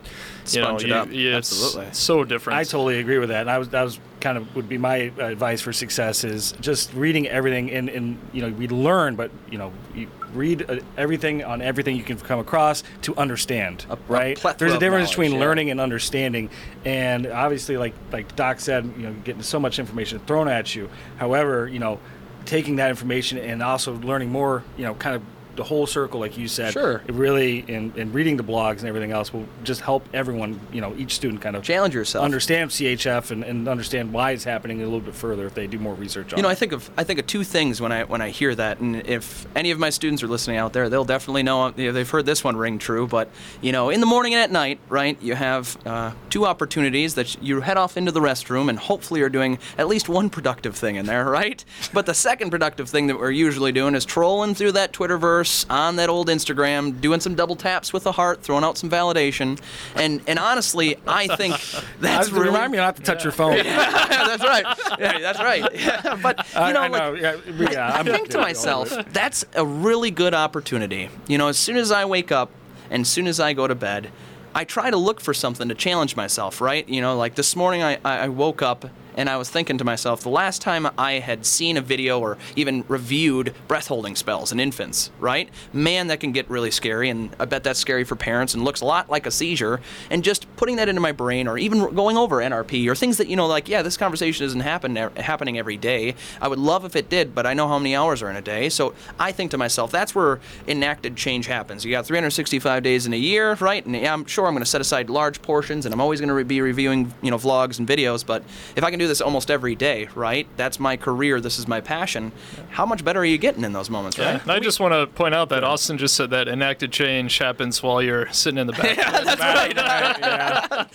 [0.51, 1.11] you Sponge it know up.
[1.11, 1.93] you, you- it's Absolutely.
[1.93, 3.41] so different I totally agree with that.
[3.41, 6.91] And I was that was kind of would be my advice for success is just
[6.95, 11.43] reading everything and, and you know we learn, but you know you read uh, everything
[11.43, 13.85] on everything you can come across to understand.
[13.87, 14.35] A- a right?
[14.35, 15.41] plethora There's a difference between yeah.
[15.41, 16.49] learning and understanding,
[16.85, 20.89] and obviously, like like Doc said, you know, getting so much information thrown at you.
[21.17, 21.99] However, you know,
[22.45, 25.21] taking that information and also learning more, you know, kind of
[25.55, 27.01] the whole circle, like you said, Sure.
[27.07, 30.81] it really in, and reading the blogs and everything else will just help everyone, you
[30.81, 32.23] know, each student kind of Challenge yourself.
[32.25, 35.79] understand CHF and, and understand why it's happening a little bit further if they do
[35.79, 36.53] more research on You know, it.
[36.53, 38.95] I think of I think of two things when I when I hear that, and
[39.07, 42.09] if any of my students are listening out there, they'll definitely know you know, they've
[42.09, 43.07] heard this one ring true.
[43.07, 43.29] But
[43.61, 45.21] you know, in the morning and at night, right?
[45.21, 49.29] You have uh, two opportunities that you head off into the restroom, and hopefully you're
[49.29, 51.63] doing at least one productive thing in there, right?
[51.93, 55.95] But the second productive thing that we're usually doing is trolling through that Twitterverse on
[55.97, 59.59] that old Instagram, doing some double taps with the heart, throwing out some validation,
[59.95, 61.55] and and honestly, I think
[61.99, 63.55] that's I- really remind me not to touch your phone.
[63.63, 64.65] that's right.
[64.99, 65.67] Yeah, that's right.
[65.73, 67.13] Yeah, but you know, I like, know.
[67.13, 67.37] Yeah,
[67.71, 71.09] yeah, I I'm think to myself, that's a really good opportunity.
[71.27, 72.51] You know, as soon as I wake up
[72.89, 74.11] and as soon as I go to bed,
[74.53, 76.87] I try to look for something to challenge myself, right?
[76.87, 80.21] You know, like this morning I, I woke up and I was thinking to myself,
[80.21, 84.59] the last time I had seen a video or even reviewed breath holding spells in
[84.59, 85.49] infants, right?
[85.73, 88.81] Man, that can get really scary, and I bet that's scary for parents and looks
[88.81, 89.81] a lot like a seizure.
[90.09, 93.27] And just putting that into my brain, or even going over NRP, or things that,
[93.27, 96.15] you know, like, yeah, this conversation isn't happen, happening every day.
[96.41, 98.41] I would love if it did, but I know how many hours are in a
[98.41, 98.69] day.
[98.69, 101.85] So I think to myself, that's where enacted change happens.
[101.85, 103.85] You got 365 days in a year, right?
[103.85, 106.35] And yeah, I'm sure I'm going to set aside large portions, and I'm always going
[106.35, 108.25] to be reviewing, you know, vlogs and videos.
[108.25, 108.43] But
[108.75, 110.47] if I can do this almost every day, right?
[110.57, 111.39] That's my career.
[111.41, 112.31] This is my passion.
[112.71, 114.41] How much better are you getting in those moments, right?
[114.41, 117.81] And I just want to point out that Austin just said that enacted change happens
[117.83, 118.85] while you're sitting in the back.
[118.97, 119.75] yeah, that's right.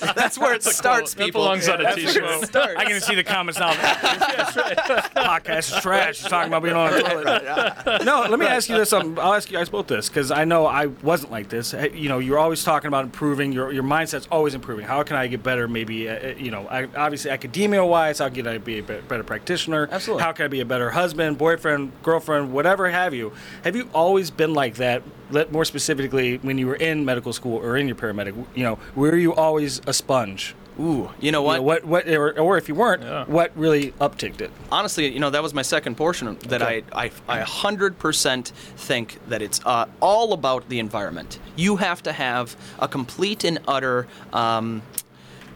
[0.01, 0.13] yeah.
[0.15, 1.43] That's where it starts, That people.
[1.43, 2.23] belongs on a That's t-shirt.
[2.23, 2.75] where it starts.
[2.77, 3.73] I can see the comments now.
[3.75, 6.21] Podcast is trash.
[6.21, 8.05] He's talking about being on the toilet.
[8.05, 8.93] No, let me ask you this.
[8.93, 11.75] Um, I'll ask you guys both this because I know I wasn't like this.
[11.95, 13.53] You know, you're always talking about improving.
[13.53, 14.87] Your your mindset's always improving.
[14.87, 15.69] How can I get better?
[15.69, 18.00] Maybe uh, uh, you know, I, obviously academia wise.
[18.01, 18.19] Wise?
[18.19, 19.89] How can I be a better practitioner?
[19.91, 20.23] Absolutely.
[20.25, 23.33] How can I be a better husband, boyfriend, girlfriend, whatever have you?
[23.65, 25.03] Have you always been like that?
[25.31, 28.79] Let more specifically, when you were in medical school or in your paramedic, you know,
[28.95, 30.55] were you always a sponge?
[30.79, 31.57] Ooh, you know You what?
[31.57, 33.25] know, what, what, or, or if you weren't, Yeah.
[33.27, 34.51] what really upticked it?
[34.73, 36.83] honestly, you know, that was my second portion that Okay.
[36.93, 41.39] I, I, I 100% think that it's uh, all about the environment.
[41.55, 44.81] You have to have a complete and utter um,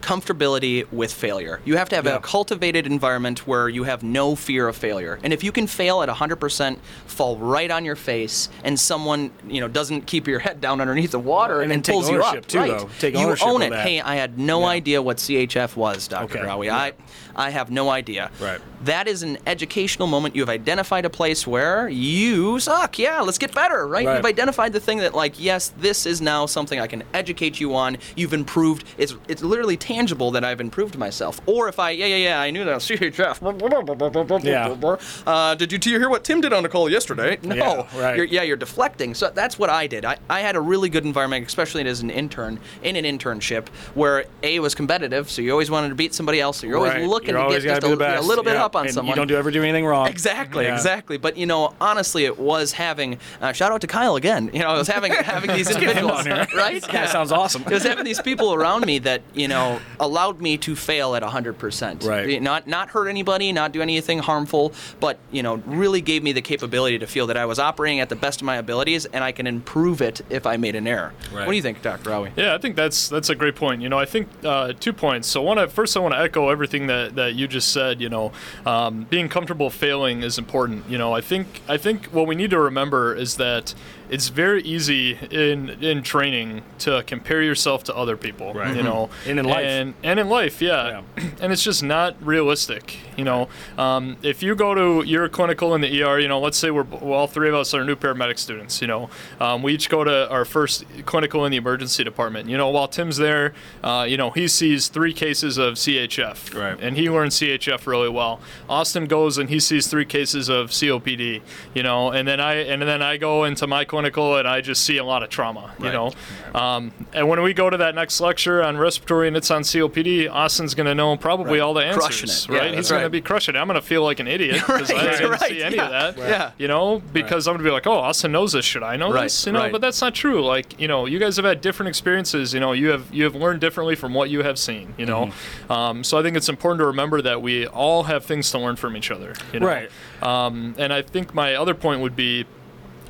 [0.05, 1.59] comfortability with failure.
[1.65, 2.15] You have to have Yeah.
[2.15, 5.17] a cultivated environment where you have no fear of failure.
[5.23, 9.59] And if you can fail at 100%, fall right on your face, and someone, you
[9.61, 12.59] know, doesn't keep your head down underneath the water And and, pulls you up, too,
[12.59, 12.71] right?
[12.77, 12.89] though.
[12.99, 13.71] Take you own it.
[13.71, 13.87] that.
[13.87, 14.67] Hey, I had no Yeah.
[14.67, 16.37] idea what CHF was, Dr.
[16.39, 16.65] Okay.
[16.67, 16.75] Yeah.
[16.77, 16.93] I,
[17.35, 18.29] I have no idea.
[18.39, 18.59] Right.
[18.83, 20.35] That is an educational moment.
[20.35, 22.99] You have identified a place where you suck.
[22.99, 24.05] Yeah, let's get better, right?
[24.05, 24.17] Right.
[24.17, 27.75] You've identified the thing that, like, yes, this is now something I can educate you
[27.75, 27.97] on.
[28.15, 28.83] You've improved.
[28.97, 29.94] It's it's literally tangible
[30.31, 31.39] that I've improved myself.
[31.45, 34.43] Or if I, yeah, yeah, yeah, I knew that CHF.
[34.43, 34.97] Yeah.
[35.25, 37.37] Uh, did you t- hear what Tim did on the call yesterday?
[37.43, 37.55] No.
[37.55, 38.15] Yeah, right.
[38.17, 39.13] You're, yeah, you're deflecting.
[39.13, 40.05] So that's what I did.
[40.05, 44.25] I, I had a really good environment, especially as an intern in an internship where
[44.43, 46.57] A was competitive, so you always wanted to beat somebody else.
[46.57, 47.03] So you're always Right.
[47.07, 48.65] looking You're to always get just a, a little bit Yeah.
[48.65, 49.11] up on and someone.
[49.11, 50.07] You don't do ever do anything wrong.
[50.07, 50.73] Exactly, Yeah.
[50.75, 51.17] exactly.
[51.17, 54.49] But you know, honestly, it was having uh, shout out to Kyle again.
[54.53, 56.81] You know, I was having having these individuals, right?
[56.95, 57.63] That sounds awesome.
[57.63, 61.23] It was having these people around me that you know allowed me to fail at
[61.23, 62.05] 100%.
[62.05, 62.41] Right.
[62.41, 66.41] Not not hurt anybody, not do anything harmful, but you know really gave me the
[66.41, 69.31] capability to feel that I was operating at the best of my abilities and I
[69.31, 71.13] can improve it if I made an error.
[71.33, 71.45] Right.
[71.45, 72.09] What do you think, Dr.
[72.09, 72.31] Rowie?
[72.35, 73.81] Yeah, I think that's that's a great point.
[73.81, 75.27] You know, I think uh, two points.
[75.27, 78.01] So one, first, I want to echo everything that, that you just said.
[78.01, 78.31] You know,
[78.65, 80.89] um, being comfortable failing is important.
[80.89, 83.73] You know, I think I think what we need to remember is that
[84.09, 88.53] it's very easy in in training to compare yourself to other people.
[88.53, 88.75] Right.
[88.75, 89.65] You know, And in life.
[89.65, 91.01] and, and in life, yeah.
[91.41, 92.97] and it's just not realistic.
[93.17, 96.57] You know, um, if you go to your clinical in the ER, you know, let's
[96.57, 98.81] say we're well, all three of us are new paramedic students.
[98.81, 102.49] You know, um, we each go to our first clinical in the emergency department.
[102.49, 106.77] You know, while Tim's there, uh, you know, he sees three cases of CHF, Right.
[106.81, 108.39] and he learns CHF really well.
[108.69, 111.41] Austin goes and he sees three cases of COPD.
[111.73, 114.83] You know, and then I and then I go into my clinical and I just
[114.83, 115.71] see a lot of trauma.
[115.79, 115.93] You Right.
[115.93, 116.11] know,
[116.59, 120.27] um, and when we go to that next lecture on respiratory and it's on COPD,
[120.29, 121.61] Austin's going to know probably Right.
[121.61, 122.47] all the answers.
[122.49, 122.63] Yeah, right?
[122.65, 123.57] that's He's going to be crushing it.
[123.59, 126.17] I'm going to feel like an idiot because I didn't see any of that.
[126.17, 126.51] yeah.
[126.57, 128.65] You know, because I'm going to be like, oh, Austin knows this.
[128.65, 129.45] Should I know this?
[129.45, 130.43] You know, but that's not true.
[130.45, 132.53] Like, you know, you guys have had different experiences.
[132.53, 134.93] You know, you have you have learned differently from what you have seen.
[134.97, 135.71] You know, Mm-hmm.
[135.71, 138.75] um, so I think it's important to remember that we all have things to learn
[138.75, 139.33] from each other.
[139.53, 139.67] You know?
[139.67, 139.89] Right.
[140.21, 142.45] Um, and I think my other point would be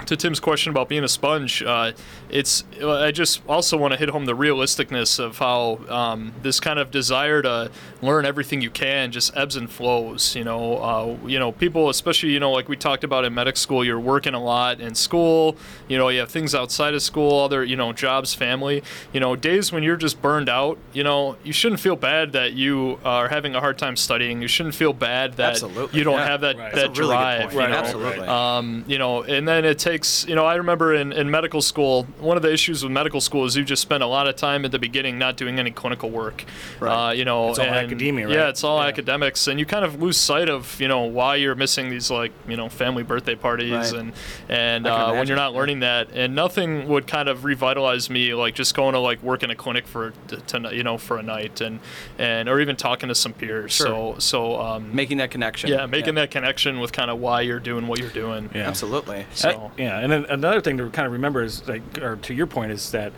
[0.05, 1.91] to Tim's question about being a sponge, uh,
[2.29, 6.79] it's I just also want to hit home the realisticness of how um, this kind
[6.79, 10.35] of desire to learn everything you can just ebbs and flows.
[10.35, 13.57] You know, uh, you know, people, especially you know, like we talked about in medic
[13.57, 15.55] school, you're working a lot in school.
[15.87, 18.83] You know, you have things outside of school, other you know, jobs, family.
[19.13, 20.77] You know, days when you're just burned out.
[20.93, 24.41] You know, you shouldn't feel bad that you are having a hard time studying.
[24.41, 26.27] You shouldn't feel bad that Absolutely, you don't yeah.
[26.27, 26.73] have that Right.
[26.73, 27.41] that That's a really good drive.
[27.51, 27.53] point.
[27.53, 27.75] you know?
[27.77, 28.27] Absolutely.
[28.27, 32.07] Um, you know, and then it takes, you know, I remember in, in medical school,
[32.19, 34.65] one of the issues with medical school is you just spend a lot of time
[34.65, 36.43] at the beginning not doing any clinical work.
[36.79, 37.09] Right.
[37.09, 38.33] Uh, you know, It's all and- academia, right?
[38.35, 38.87] Yeah, it's all Yeah.
[38.87, 42.31] academics, and you kind of lose sight of, you know, why you're missing these like,
[42.47, 43.93] you know, family birthday parties Right.
[43.93, 44.13] and
[44.49, 45.57] and uh, when you're not yeah.
[45.59, 49.43] learning that, and nothing would kind of revitalize me like just going to like work
[49.43, 51.79] in a clinic for to, to, you know for a night and
[52.17, 53.71] and or even talking to some peers.
[53.73, 53.87] Sure.
[53.87, 55.69] So so um, Making that connection.
[55.69, 58.49] yeah, making that connection with kind of why you're doing what you're doing.
[58.53, 58.67] Yeah.
[58.67, 59.25] Absolutely.
[59.33, 62.33] So- Uh, yeah, and then another thing to kind of remember is like, or to
[62.33, 63.11] your point is that,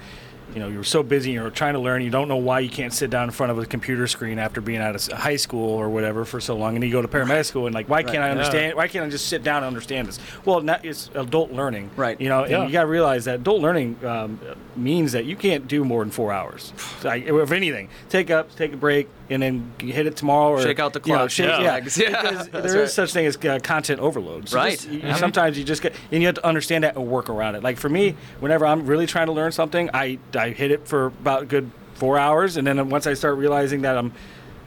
[0.53, 2.93] you know, you're so busy, you're trying to learn, you don't know why you can't
[2.93, 5.89] sit down in front of a computer screen after being out of high school or
[5.89, 8.27] whatever for so long, and you go to paramedic school and like, why can't I
[8.27, 8.31] Yeah.
[8.31, 8.75] understand?
[8.75, 10.19] Why can't I just sit down and understand this?
[10.45, 12.19] Well, not, it's adult learning, Right.
[12.19, 14.39] You know, and you got to realize that adult learning um,
[14.77, 16.71] means that you can't do more than four hours.
[17.03, 20.79] Like, if anything, take up, take a break, and then hit it tomorrow or Shake
[20.79, 21.59] out the you know, shake- yeah.
[21.61, 21.73] yeah.
[21.77, 22.89] Yeah, because there is right.
[22.89, 24.49] such thing as uh, content overload.
[24.49, 24.71] So Right.
[24.73, 25.17] just- you- Mhm.
[25.17, 27.63] Sometimes you just get, and you have to understand that and work around it.
[27.63, 31.07] Like for me, whenever I'm really trying to learn something, I I hit it for
[31.07, 34.13] about a good four hours, and then once I start realizing that I'm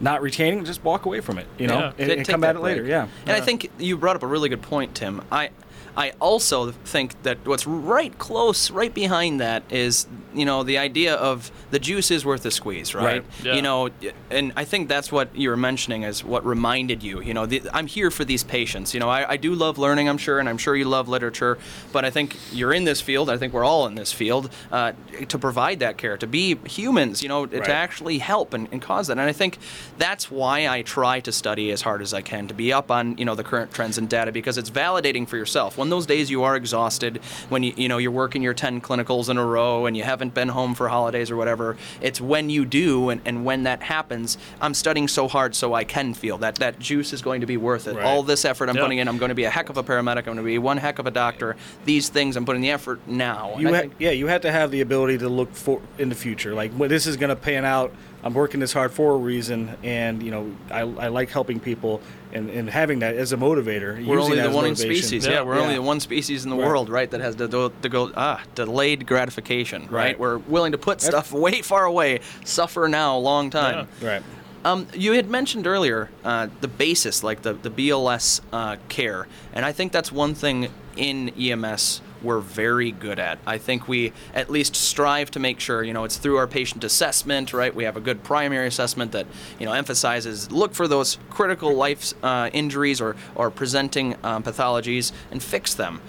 [0.01, 1.47] not retaining, just walk away from it.
[1.59, 1.93] You know, Yeah.
[1.99, 2.85] and, and come at it later.
[2.85, 3.07] Yeah.
[3.27, 5.23] And I think you brought up a really good point, Tim.
[5.31, 5.51] I
[5.97, 11.15] I also think that what's right close, right behind that is, you know, the idea
[11.15, 13.05] of the juice is worth the squeeze, right?
[13.05, 13.25] Right.
[13.43, 13.55] Yeah.
[13.55, 13.91] You know,
[14.31, 17.21] and I think that's what you were mentioning is what reminded you.
[17.21, 18.95] You know, the, I'm here for these patients.
[18.95, 21.59] You know, I, I do love learning, I'm sure, and I'm sure you love literature,
[21.93, 23.29] but I think you're in this field.
[23.29, 24.93] I think we're all in this field uh,
[25.29, 27.23] to provide that care, to be humans.
[27.23, 27.65] You know, Right.
[27.65, 29.15] to actually help and, and cause that.
[29.19, 29.59] And I think
[29.99, 33.17] that's why I try to study as hard as I can to be up on
[33.19, 35.77] you know the current trends and data because it's validating for yourself.
[35.81, 39.31] When those days you are exhausted, when you you know you're working your 10 clinicals
[39.31, 42.67] in a row and you haven't been home for holidays or whatever, it's when you
[42.67, 44.37] do and, and when that happens.
[44.61, 47.57] I'm studying so hard so I can feel that that juice is going to be
[47.57, 47.97] worth it.
[47.97, 48.05] Right.
[48.05, 48.83] All this effort I'm Yeah.
[48.83, 50.19] putting in, I'm going to be a heck of a paramedic.
[50.19, 51.57] I'm going to be one heck of a doctor.
[51.87, 53.57] These things I'm putting the effort now.
[53.59, 56.15] You ha- think- yeah, you have to have the ability to look for in the
[56.15, 56.53] future.
[56.55, 57.95] Like, well, this is going to pan out.
[58.23, 62.03] I'm working this hard for a reason, and you know, I, I like helping people
[62.33, 64.05] and, and having that as a motivator.
[64.07, 64.77] We're only the one motivation.
[64.77, 65.27] species.
[65.27, 65.33] Yeah.
[65.33, 65.63] Yeah, we're Yeah.
[65.63, 66.67] only the one species in the Right.
[66.67, 69.91] world, right, that has the, the, the go, ah, delayed gratification, right?
[69.91, 70.19] Right.
[70.21, 73.89] We're willing to put stuff way far away, suffer now, long time.
[74.03, 74.23] Right.
[74.65, 79.65] Um, you had mentioned earlier uh, the basis, like the, the BLS uh, care, and
[79.65, 83.39] I think that's one thing in EMS we're very good at.
[83.47, 86.85] I think we at least strive to make sure, you know, it's through our patient
[86.85, 87.75] assessment, right?
[87.75, 89.27] We have a good primary assessment that,
[89.59, 95.13] you know, emphasizes look for those critical life uh, injuries or, or presenting um, pathologies
[95.31, 96.01] and fix them.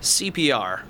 [0.00, 0.82] CPR,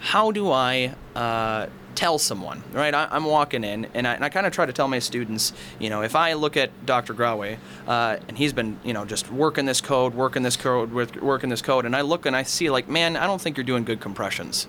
[0.00, 1.66] how do I uh,
[2.00, 2.94] tell someone, right?
[2.94, 5.90] I, I'm walking in, and I, I kind of try to tell my students, you
[5.90, 7.12] know, if I look at Dr.
[7.12, 11.50] Grawe, uh, and he's been, you know, just working this code, working this code, working
[11.50, 13.84] this code, and I look and I see, like, man, I don't think you're doing
[13.84, 14.66] good compressions.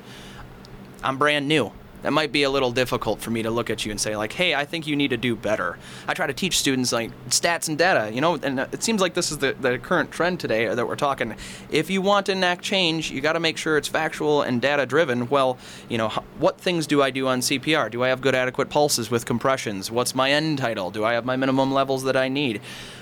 [1.06, 1.72] I'm brand new.
[2.02, 4.34] That might be a little difficult for me to look at you and say, like,
[4.34, 5.78] hey, I think you need to do better.
[6.08, 9.14] I try to teach students, like, stats and data, you know, and it seems like
[9.14, 11.36] this is the, the current trend today that we're talking.
[11.70, 14.86] If you want to enact change, you got to make sure it's factual and data
[14.86, 15.30] driven.
[15.30, 15.58] Well,
[15.90, 16.10] you know,
[16.40, 17.92] what things do I do on CPR?
[17.92, 19.92] Do I have good, adequate pulses with compressions?
[19.92, 20.92] What's my end tidal?
[20.92, 22.62] Do I have my minimum levels that I need?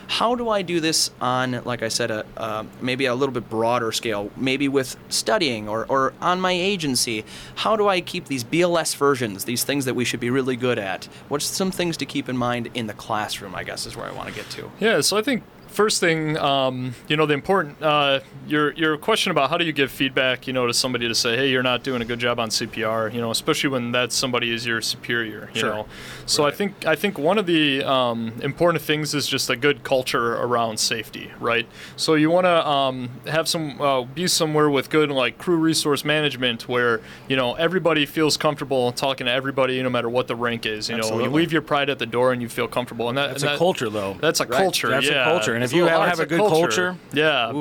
[0.10, 3.92] How do I do this on, like I said, a, maybe a little bit broader
[3.92, 7.24] scale, maybe with studying or, or on my agency?
[7.58, 10.80] How do I keep these BLS versions, these things that we should be really good
[10.80, 11.06] at?
[11.28, 14.12] What's some things to keep in mind in the classroom, I guess, is where I
[14.12, 14.72] want to get to.
[14.80, 19.32] Yeah, so I think first thing, um, you know, the important uh, your your question
[19.32, 21.84] about how do you give feedback, you know, to somebody to say, hey, you're not
[21.84, 25.50] doing a good job on CPR, you know, especially when that somebody is your superior,
[25.54, 25.70] you Sure.
[25.70, 25.88] know.
[26.26, 29.84] So I think I think one of the um, important things is just a good
[29.84, 31.68] culture around safety, right?
[31.96, 36.04] So you want to um, have some uh, be somewhere with good like crew resource
[36.06, 40.66] management where you know everybody feels comfortable talking to everybody, no matter what the rank
[40.66, 40.90] is.
[40.90, 43.28] You know, you leave your pride at the door and you feel comfortable, and that
[43.30, 44.18] That's and a that- culture, though.
[44.20, 44.58] That's a Right.
[44.58, 44.90] culture.
[44.90, 45.22] That's yeah.
[45.22, 47.52] a culture, and It's if you have, have a good culture, yeah,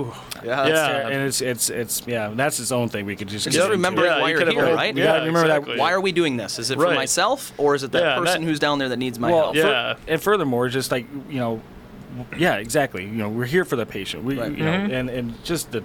[0.44, 1.08] Yeah, Yeah.
[1.08, 3.06] and it's it's it's yeah, that's its own thing.
[3.06, 4.66] We could just And get just remember Yeah, why you you're could have a here,
[4.66, 4.96] whole- right?
[4.96, 6.60] You gotta Yeah, remember that- Why are we doing this?
[6.60, 6.94] Is it for Right.
[6.94, 9.52] myself, or is it that Yeah, person that- who's down there that needs my well,
[9.52, 9.56] help?
[9.56, 9.94] fur- Yeah.
[10.06, 11.60] and furthermore, just like you know,
[12.36, 13.02] yeah, exactly.
[13.02, 14.22] You know, we're here for the patient.
[14.22, 14.50] We, Right.
[14.56, 14.92] you know, Mm-hmm.
[14.94, 15.82] and and just the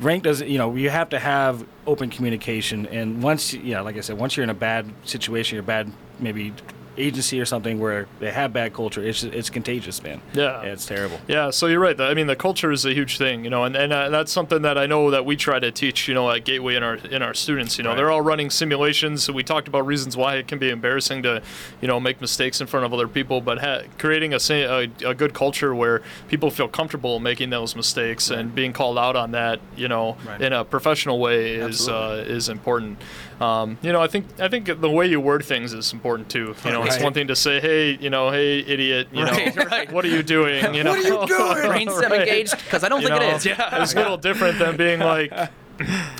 [0.00, 0.48] rank doesn't.
[0.48, 2.86] You know, you have to have open communication.
[2.86, 6.52] And once, yeah, like I said, once you're in a bad situation, you're bad, maybe
[7.00, 10.20] agency or something where they have bad culture, it's it's contagious, man.
[10.32, 10.62] Yeah.
[10.62, 11.18] it's terrible.
[11.28, 11.98] Yeah, so you're right.
[12.00, 14.62] I mean, the culture is a huge thing, you know, and, and uh, that's something
[14.62, 17.22] that I know that we try to teach, you know, at Gateway in our in
[17.22, 17.78] our students.
[17.78, 17.96] You know, Right.
[17.96, 19.24] they're all running simulations.
[19.24, 21.42] So we talked about reasons why it can be embarrassing to,
[21.80, 25.14] you know, make mistakes in front of other people, but ha- creating a, a a
[25.14, 29.60] good culture where people feel comfortable making those mistakes and being called out on that,
[29.76, 30.40] you know, Right.
[30.42, 32.98] in a professional way is uh, is important.
[33.40, 36.54] Um, you know, I think I think the way you word things is important too.
[36.64, 39.64] You know, it's one thing to say, hey, you know, hey, idiot, you Right, know,
[39.64, 39.90] right.
[39.92, 40.74] what are you doing?
[40.74, 41.66] You know, What are you doing?
[41.68, 42.20] Brain stem Right.
[42.20, 42.56] engaged?
[42.58, 43.46] Because I don't You think know, it is.
[43.46, 43.82] Yeah.
[43.82, 45.32] It's a little different than being like,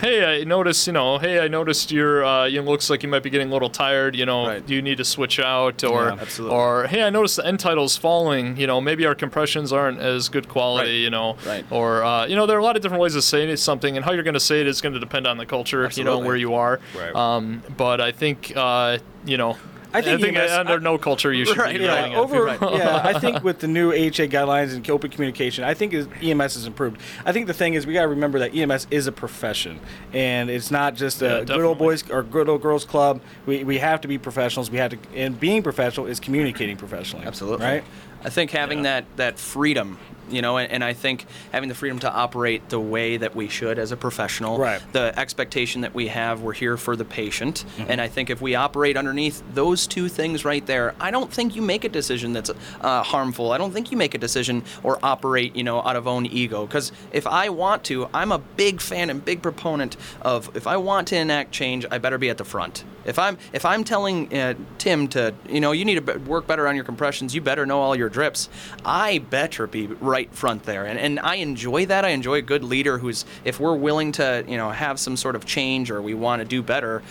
[0.01, 3.23] hey, I noticed, you know, hey, I noticed you're, uh, you looks like you might
[3.23, 4.17] be getting a little tired.
[4.17, 4.69] You know, Right.
[4.69, 8.57] you need to switch out, or, Yeah, or hey, I noticed the end tidal's falling.
[8.57, 10.91] You know, maybe our compressions aren't as good quality.
[10.91, 10.97] Right.
[11.05, 11.65] You know, Right.
[11.71, 14.05] or uh, you know, there are a lot of different ways of saying something, and
[14.05, 15.89] how you're going to say it is going to depend on the culture.
[15.95, 16.81] You know, where you are.
[16.97, 17.15] Right.
[17.15, 19.57] Um, but I think, uh, you know.
[19.93, 22.11] I think EMS under I- no culture you should Right, be right.
[22.11, 22.51] Yeah, at over.
[22.51, 22.77] people.
[22.79, 26.67] yeah, I think with the new AHA guidelines and open communication, I think EMS has
[26.67, 27.01] improved.
[27.25, 29.81] I think the thing is we got to remember that EMS is a profession,
[30.13, 33.21] and it's not just a Yeah, good old boys or good old girls club.
[33.47, 34.71] We, we have to be professionals.
[34.71, 37.27] We have to, and being professional is communicating professionally.
[37.27, 37.67] Absolutely.
[37.67, 37.85] Right.
[38.25, 38.85] I think having Yeah.
[39.01, 39.99] that that freedom,
[40.31, 43.49] you know, and, and I think having the freedom to operate the way that we
[43.49, 44.81] should as a professional, Right.
[44.93, 47.91] the expectation that we have, we're here for the patient, Mm-hmm.
[47.91, 51.57] and I think if we operate underneath those two things right there, I don't think
[51.57, 53.53] you make a decision that's uh, harmful.
[53.53, 56.67] I don't think you make a decision or operate, you know, out of own ego.
[56.67, 60.77] Because if I want to, I'm a big fan and big proponent of if I
[60.77, 62.85] want to enact change, I better be at the front.
[63.11, 66.67] If I'm if I'm telling uh, Tim to, you know, you need to work better
[66.69, 68.49] on your compressions, you better know all your drips.
[68.85, 72.05] I better be right front there, and and I enjoy that.
[72.05, 75.35] I enjoy a good leader who's if we're willing to, you know, have some sort
[75.35, 77.03] of change or we want to do better.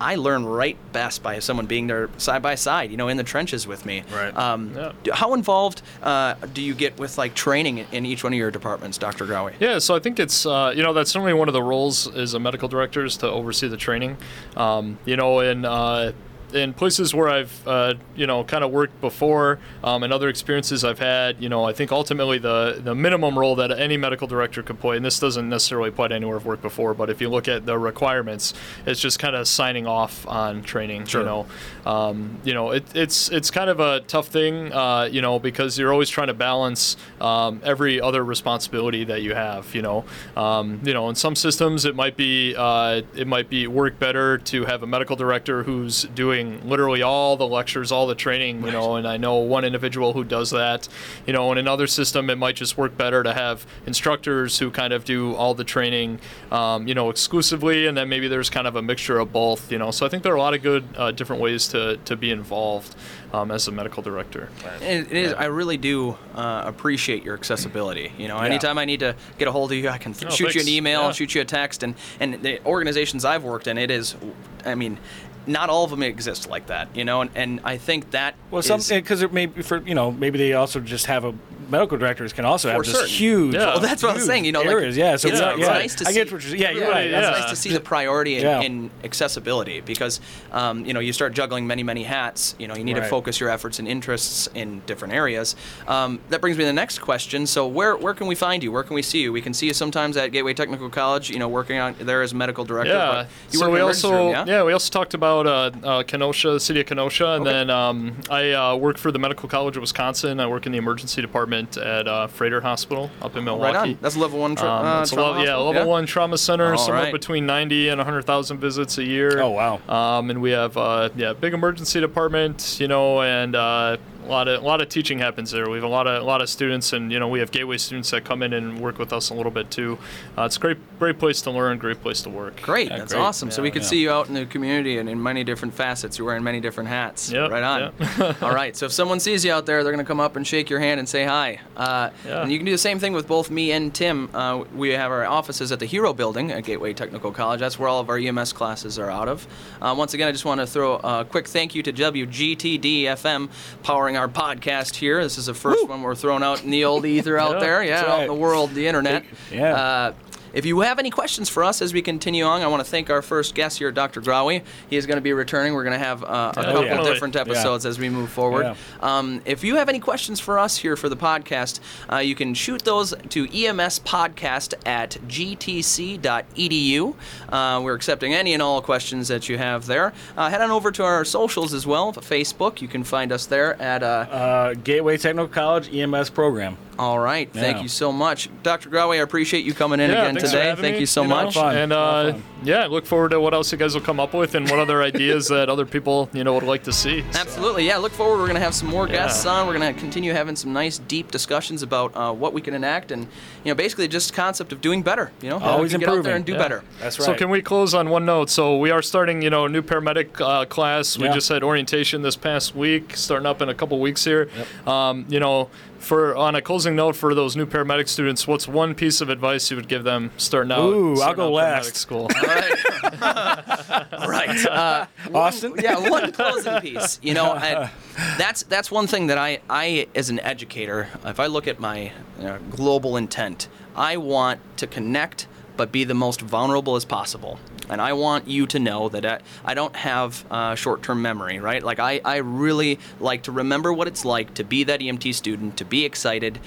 [0.00, 3.24] I learn right best by someone being there side by side, you know, in the
[3.24, 4.02] trenches with me.
[4.12, 4.36] Right.
[4.36, 4.72] Um,
[5.04, 5.14] Yeah.
[5.14, 8.98] How involved uh, do you get with like training in- each one of your departments,
[8.98, 9.24] Dr.
[9.26, 9.54] Growie?
[9.60, 12.34] Yeah, so I think it's uh, you know that's certainly one of the roles as
[12.34, 14.16] a medical director is to oversee the training.
[14.56, 16.12] Um, you know, in uh,
[16.52, 20.84] in places where I've uh, you know kind of worked before um, and other experiences
[20.84, 24.62] I've had, you know, I think ultimately the the minimum role that any medical director
[24.62, 27.28] could play, and this doesn't necessarily apply to anywhere I've worked before, but if you
[27.28, 31.06] look at the requirements, it's just kind of signing off on training.
[31.06, 31.22] Sure.
[31.22, 31.46] You know,
[31.86, 35.78] um, you know, it, it's it's kind of a tough thing, uh, you know, because
[35.78, 39.72] you're always trying to balance um, every other responsibility that you have.
[39.72, 40.04] You know,
[40.36, 44.36] um, you know, in some systems it might be uh, it might be work better
[44.38, 48.64] to have a medical director who's doing literally all the lectures, all the training.
[48.64, 50.88] You know, and I know one individual who does that.
[51.24, 54.92] You know, in another system it might just work better to have instructors who kind
[54.92, 56.18] of do all the training,
[56.50, 59.70] um, you know, exclusively, and then maybe there's kind of a mixture of both.
[59.70, 61.75] You know, so I think there are a lot of good uh, different ways to
[62.04, 62.94] to be involved
[63.32, 64.48] um, as a medical director.
[64.80, 65.32] It, it is.
[65.34, 68.12] I really do uh, appreciate your accessibility.
[68.18, 70.34] You know, anytime I need to get a hold of you, I can th- Oh,
[70.34, 71.12] shoot you an email, Yeah.
[71.12, 74.16] shoot you a text, and and the organizations I've worked in, it is.
[74.64, 74.98] I mean,
[75.46, 76.88] not all of them exist like that.
[76.94, 79.94] You know, and, and I think that Well, some because it may be for you
[79.94, 81.34] know maybe they also just have a
[81.68, 83.08] medical directors can also have For this certain.
[83.10, 83.54] huge.
[83.54, 83.66] Yeah.
[83.66, 84.44] Well, that's what I was huge saying.
[84.44, 84.96] You know, like, areas.
[84.96, 85.16] yeah.
[85.16, 85.66] So it's, yeah, it's yeah.
[85.68, 86.14] nice to I see.
[86.14, 86.56] get what you're.
[86.56, 87.10] Yeah, you're Right, right.
[87.10, 87.20] yeah.
[87.20, 88.60] That's It's nice to see the priority in, Yeah.
[88.60, 90.20] in accessibility because
[90.52, 92.54] um, you know you start juggling many many hats.
[92.58, 95.56] You know you need to focus your efforts and interests in different areas.
[95.88, 97.46] Um, that brings me to the next question.
[97.46, 98.70] So where where can we find you?
[98.72, 99.32] Where can we see you?
[99.32, 101.30] We can see you sometimes at Gateway Technical College.
[101.30, 102.92] You know working on there as medical director.
[102.92, 103.06] Yeah.
[103.12, 104.62] But you so work we in also room, yeah.
[104.62, 107.52] we also talked about uh, uh, Kenosha, the city of Kenosha, and Okay.
[107.52, 110.38] then um, I uh, work for the Medical College of Wisconsin.
[110.40, 113.74] I work in the emergency department at uh, Froedtert Hospital up in Milwaukee.
[113.76, 113.98] Right on.
[114.00, 114.54] That's level one.
[114.56, 115.72] Tra- Um, uh, it's trauma level, yeah, hospital?
[115.72, 117.12] level one trauma center, All somewhere right.
[117.12, 119.40] between 90 and 100,000 visits a year.
[119.40, 119.80] Oh, wow.
[119.88, 123.96] Um, and we have uh, yeah, big emergency department, you know, and uh,
[124.26, 125.68] a lot of a lot of teaching happens there.
[125.70, 127.78] We have a lot of a lot of students, and you know, we have gateway
[127.78, 129.98] students that come in and work with us a little bit too.
[130.36, 132.60] Uh, it's a great great place to learn, great place to work.
[132.62, 133.22] Great, Yeah, that's great.
[133.22, 133.50] awesome.
[133.50, 133.88] so we Yeah, can yeah.
[133.88, 136.18] see you out in the community and in many different facets.
[136.18, 137.30] You're wearing many different hats.
[137.30, 138.34] Yep, right on.
[138.42, 138.74] All right.
[138.76, 140.80] So if someone sees you out there, they're going to come up and shake your
[140.80, 141.60] hand and say hi.
[141.76, 142.42] Uh, Yeah.
[142.42, 144.28] And you can do the same thing with both me and Tim.
[144.34, 147.60] Uh, we have our offices at the Hero Building at Gateway Technical College.
[147.60, 149.46] That's where all of our EMS classes are out of.
[149.82, 153.48] Uh, once again, I just want to throw a quick thank you to WGTD FM
[153.82, 155.22] powering our podcast here.
[155.22, 157.82] This is the first one we're throwing out in the old ether out there.
[157.82, 159.24] Yeah, out in the world, the internet.
[159.52, 159.74] Yeah.
[159.74, 160.12] Uh,
[160.56, 163.10] if you have any questions for us as we continue on, I want to thank
[163.10, 164.20] our first guest here, Dr.
[164.20, 164.62] Grawi.
[164.90, 165.74] He is going to be returning.
[165.74, 167.12] We're going to have uh, a Yeah, couple definitely.
[167.12, 168.62] different episodes as we move forward.
[168.64, 168.74] Yeah.
[169.00, 171.80] Um, if you have any questions for us here for the podcast,
[172.12, 177.14] uh, you can shoot those to emspodcast at gtc.edu.
[177.48, 180.12] Uh, we're accepting any and all questions that you have there.
[180.36, 182.12] Uh, head on over to our socials as well.
[182.12, 184.02] Facebook, you can find us there at.
[184.02, 186.76] Uh, Uh, Gateway Technical College EMS program.
[186.98, 187.52] all right.
[187.52, 188.48] Thank you so much.
[188.62, 188.88] Dr.
[188.88, 190.74] Grawi, I appreciate you coming in Yeah, again today.
[190.80, 191.54] Thank me, you so know, much.
[191.54, 191.76] Fun.
[191.76, 192.44] And A lot of uh, fun.
[192.64, 195.02] yeah, look forward to what else you guys will come up with and what other
[195.10, 197.22] ideas that other people you know would like to see.
[197.32, 197.96] So, Absolutely, yeah.
[197.98, 198.38] Look forward.
[198.38, 199.52] We're going to have some more guests Yeah.
[199.52, 199.66] on.
[199.66, 203.10] We're going to continue having some nice, deep discussions about uh, what we can enact,
[203.10, 203.22] and
[203.64, 205.30] you know, basically just concept of doing better.
[205.42, 206.58] You know, how Always we can get out there and do Yeah.
[206.58, 206.84] better.
[207.00, 207.26] That's right.
[207.26, 208.50] So can we close on one note?
[208.50, 211.18] So we are starting, you know, a new paramedic uh, class.
[211.18, 211.34] We Yeah.
[211.34, 214.48] just had orientation this past week, starting up in a couple weeks here.
[214.86, 215.68] Um, you know,
[215.98, 219.70] for on a closing note for those new paramedic students, what's one piece of advice
[219.70, 220.88] you would give them starting out?
[220.88, 221.96] Ooh, I'll go out last.
[221.96, 222.30] School.
[223.22, 224.66] All right.
[224.66, 225.74] Uh, Austin?
[225.78, 227.18] yeah, one closing piece.
[227.22, 227.90] You know, and
[228.38, 232.12] that's that's one thing that I, I as an educator, if I look at my
[232.40, 237.58] uh, global intent, I want to connect, but be the most vulnerable as possible.
[237.88, 241.82] And I want you to know that I, I don't have uh, short-term memory, right?
[241.82, 245.76] Like I, I really like to remember what it's like to be that EMT student,
[245.76, 246.58] to be excited,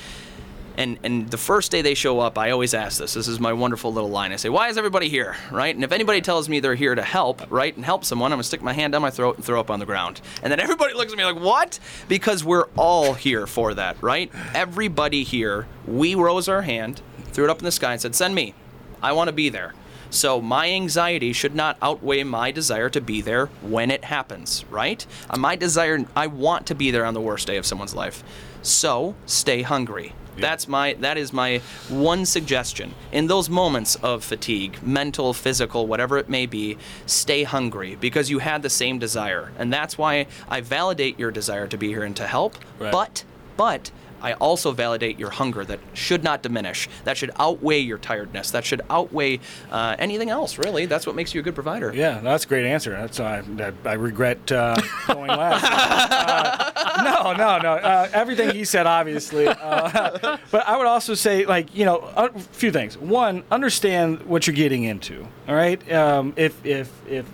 [0.78, 3.14] And and the first day they show up, I always ask this.
[3.14, 4.32] This is my wonderful little line.
[4.32, 5.76] I say, "Why is everybody here?" Right?
[5.76, 8.44] And if anybody tells me they're here to help, right, and help someone, I'm gonna
[8.44, 10.22] stick my hand down my throat and throw up on the ground.
[10.42, 14.32] And then everybody looks at me like, "What?" Because we're all here for that, right?
[14.54, 17.02] Everybody here, we rose our hand,
[17.34, 18.54] threw it up in the sky, and said, "Send me.
[19.02, 19.74] I want to be there."
[20.10, 25.06] So my anxiety should not outweigh my desire to be there when it happens, right?
[25.30, 28.24] Uh, My desire, I want to be there on the worst day of someone's life.
[28.62, 30.14] So stay hungry.
[30.38, 31.58] That's my that is my
[31.90, 32.94] one suggestion.
[33.12, 38.40] In those moments of fatigue, mental, physical, whatever it may be, stay hungry because you
[38.40, 39.52] had the same desire.
[39.58, 42.56] And that's why I validate your desire to be here and to help.
[42.80, 42.92] Right.
[42.92, 43.26] But
[43.58, 43.92] but
[44.22, 46.88] I also validate your hunger that should not diminish.
[47.04, 48.52] That should outweigh your tiredness.
[48.52, 49.40] That should outweigh
[49.72, 50.86] uh, anything else, really.
[50.86, 51.94] That's what makes you a good provider.
[51.94, 52.92] Yeah, that's a great answer.
[52.92, 56.66] That's uh, that I regret uh, going last.
[56.90, 57.74] Uh, no, no, no.
[57.74, 59.48] Uh, everything he said, obviously.
[59.48, 62.98] Uh, but I would also say, like, you know, a few things.
[62.98, 65.26] One, understand what you're getting into.
[65.48, 65.92] All right.
[65.92, 67.26] Um, if if if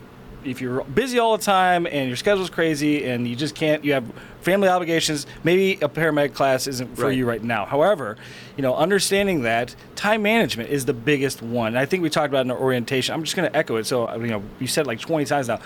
[0.45, 3.93] if you're busy all the time and your schedule's crazy and you just can't, you
[3.93, 4.05] have
[4.41, 7.17] family obligations, maybe a paramedic class isn't for Right.
[7.17, 7.65] you right now.
[7.65, 8.15] However,
[8.55, 11.69] you know, understanding that time management is the biggest one.
[11.69, 13.13] And I think we talked about in our orientation.
[13.15, 13.85] I'm just going to echo it.
[13.85, 15.59] So, you know, you said like 20 times now.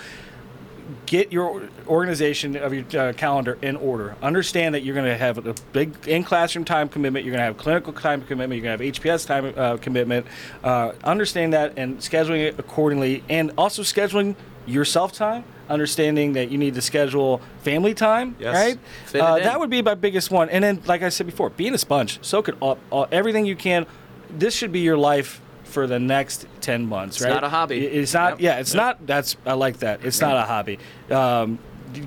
[1.06, 4.16] Get your organization of your uh, calendar in order.
[4.22, 7.24] Understand that you're going to have a big in classroom time commitment.
[7.24, 8.60] You're going to have clinical time commitment.
[8.62, 10.26] You're going to have HPS time uh, commitment.
[10.64, 14.34] Uh, understand that and scheduling it accordingly, and also scheduling
[14.66, 15.44] yourself time.
[15.68, 18.54] Understanding that you need to schedule family time, Yes.
[18.54, 19.22] right?
[19.22, 20.50] Uh, that would be my biggest one.
[20.50, 23.54] And then, like I said before, being a sponge, soak it up, all, everything you
[23.54, 23.86] can.
[24.28, 25.40] This should be your life
[25.70, 27.28] for the next 10 months, right?
[27.30, 27.86] It's not a hobby.
[27.86, 28.40] It's not, Yep.
[28.40, 30.04] yeah, it's not, that's, I like that.
[30.04, 30.78] It's not a hobby.
[31.10, 31.58] Um,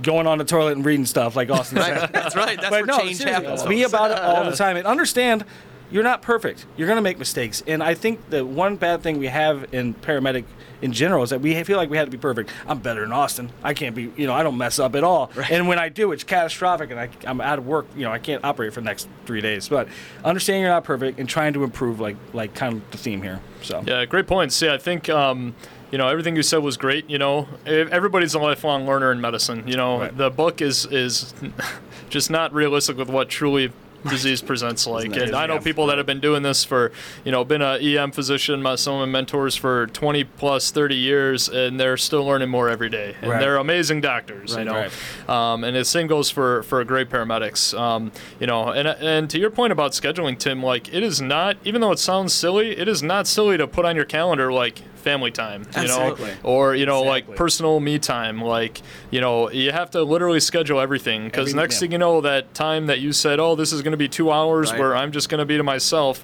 [0.01, 1.97] going on the toilet and reading stuff like Austin said.
[1.97, 2.14] Right.
[2.14, 2.57] That's right.
[2.57, 3.64] That's But where no, change happens.
[3.64, 5.43] Be about it all the time and understand
[5.91, 6.66] you're not perfect.
[6.78, 7.61] You're going to make mistakes.
[7.68, 10.45] And I think the one bad thing we have in paramedic
[10.84, 12.51] in general is that we feel like we have to be perfect.
[12.67, 13.49] I'm better than Austin.
[13.63, 15.31] I can't be, you know, I don't mess up at all.
[15.49, 17.88] And when I do, it's catastrophic and I, I'm out of work.
[17.95, 19.69] You know, I can't operate for the next three days.
[19.69, 19.88] But
[20.25, 23.39] understanding you're not perfect and trying to improve, like, like kind of the theme here.
[23.61, 23.81] So.
[23.88, 24.61] Yeah, great points.
[24.61, 25.55] Yeah, I think um,
[25.89, 27.09] you know everything you said was great.
[27.09, 29.65] You know, everybody's a lifelong learner in medicine.
[29.65, 30.17] You know, Right.
[30.17, 31.34] the book is is
[32.09, 33.71] just not realistic with what truly
[34.10, 35.16] disease presents like.
[35.16, 36.91] And I know people that have been doing this for,
[37.24, 40.95] you know, been a EM physician, my, some of my mentors for 20 plus 30
[40.95, 43.16] years, and they're still learning more every day.
[43.22, 43.39] And Right.
[43.39, 44.88] they're amazing doctors, Right, you know.
[45.28, 45.30] right.
[45.30, 47.78] Um, and the same goes for for great paramedics.
[47.78, 51.58] Um, you know, and and to your point about scheduling, Tim, like it is not,
[51.64, 54.82] even though it sounds silly, it is not silly to put on your calendar like
[55.04, 57.32] family time, you know, or you know Exactly.
[57.32, 58.41] like personal me time.
[58.41, 58.82] Like
[59.12, 61.80] you know, you have to literally schedule everything because Every- next yeah.
[61.82, 64.32] thing you know, that time that you said, oh, this is going to be two
[64.32, 64.80] hours Right.
[64.80, 66.24] where I'm just going to be to myself.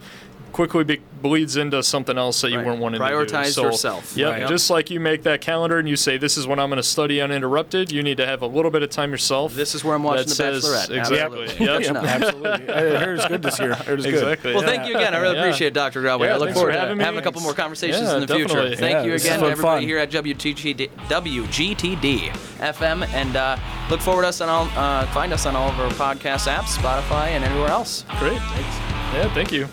[0.51, 2.65] Quickly be- bleeds into something else that you Right.
[2.65, 3.13] weren't wanting to do.
[3.13, 4.13] Prioritize So, yourself.
[4.15, 4.47] Yeah, Right.
[4.47, 6.83] just like you make that calendar and you say, "This is when I'm going to
[6.83, 9.53] study uninterrupted." You need to have a little bit of time yourself.
[9.53, 10.97] This is where I'm watching that The says- Bachelorette.
[10.97, 11.43] Exactly.
[11.49, 11.65] Absolutely.
[11.65, 11.81] Yep.
[11.81, 11.97] Catching.
[11.97, 12.73] Absolutely.
[12.73, 13.71] I heard it's good this year.
[13.73, 14.13] I heard it's good.
[14.15, 14.53] Exactly.
[14.53, 14.69] Well, yeah.
[14.69, 15.13] thank you again.
[15.13, 15.41] I really Yeah.
[15.43, 16.01] appreciate it, Dr.
[16.01, 16.27] Grauway.
[16.27, 17.03] Yeah, I look forward for to having me.
[17.03, 18.75] having a couple more conversations Yeah, in the future.
[18.75, 19.87] Thank Yeah, you again, to everybody fun.
[19.87, 22.31] here at WGTD, WGTD
[22.61, 23.57] FM, and uh,
[23.89, 24.69] look forward to us on all.
[24.77, 28.05] Uh, find us on all of our podcast apps, Spotify, and anywhere else.
[28.19, 28.39] Great.
[28.39, 28.75] Thanks.
[29.15, 29.67] Yeah, thank you.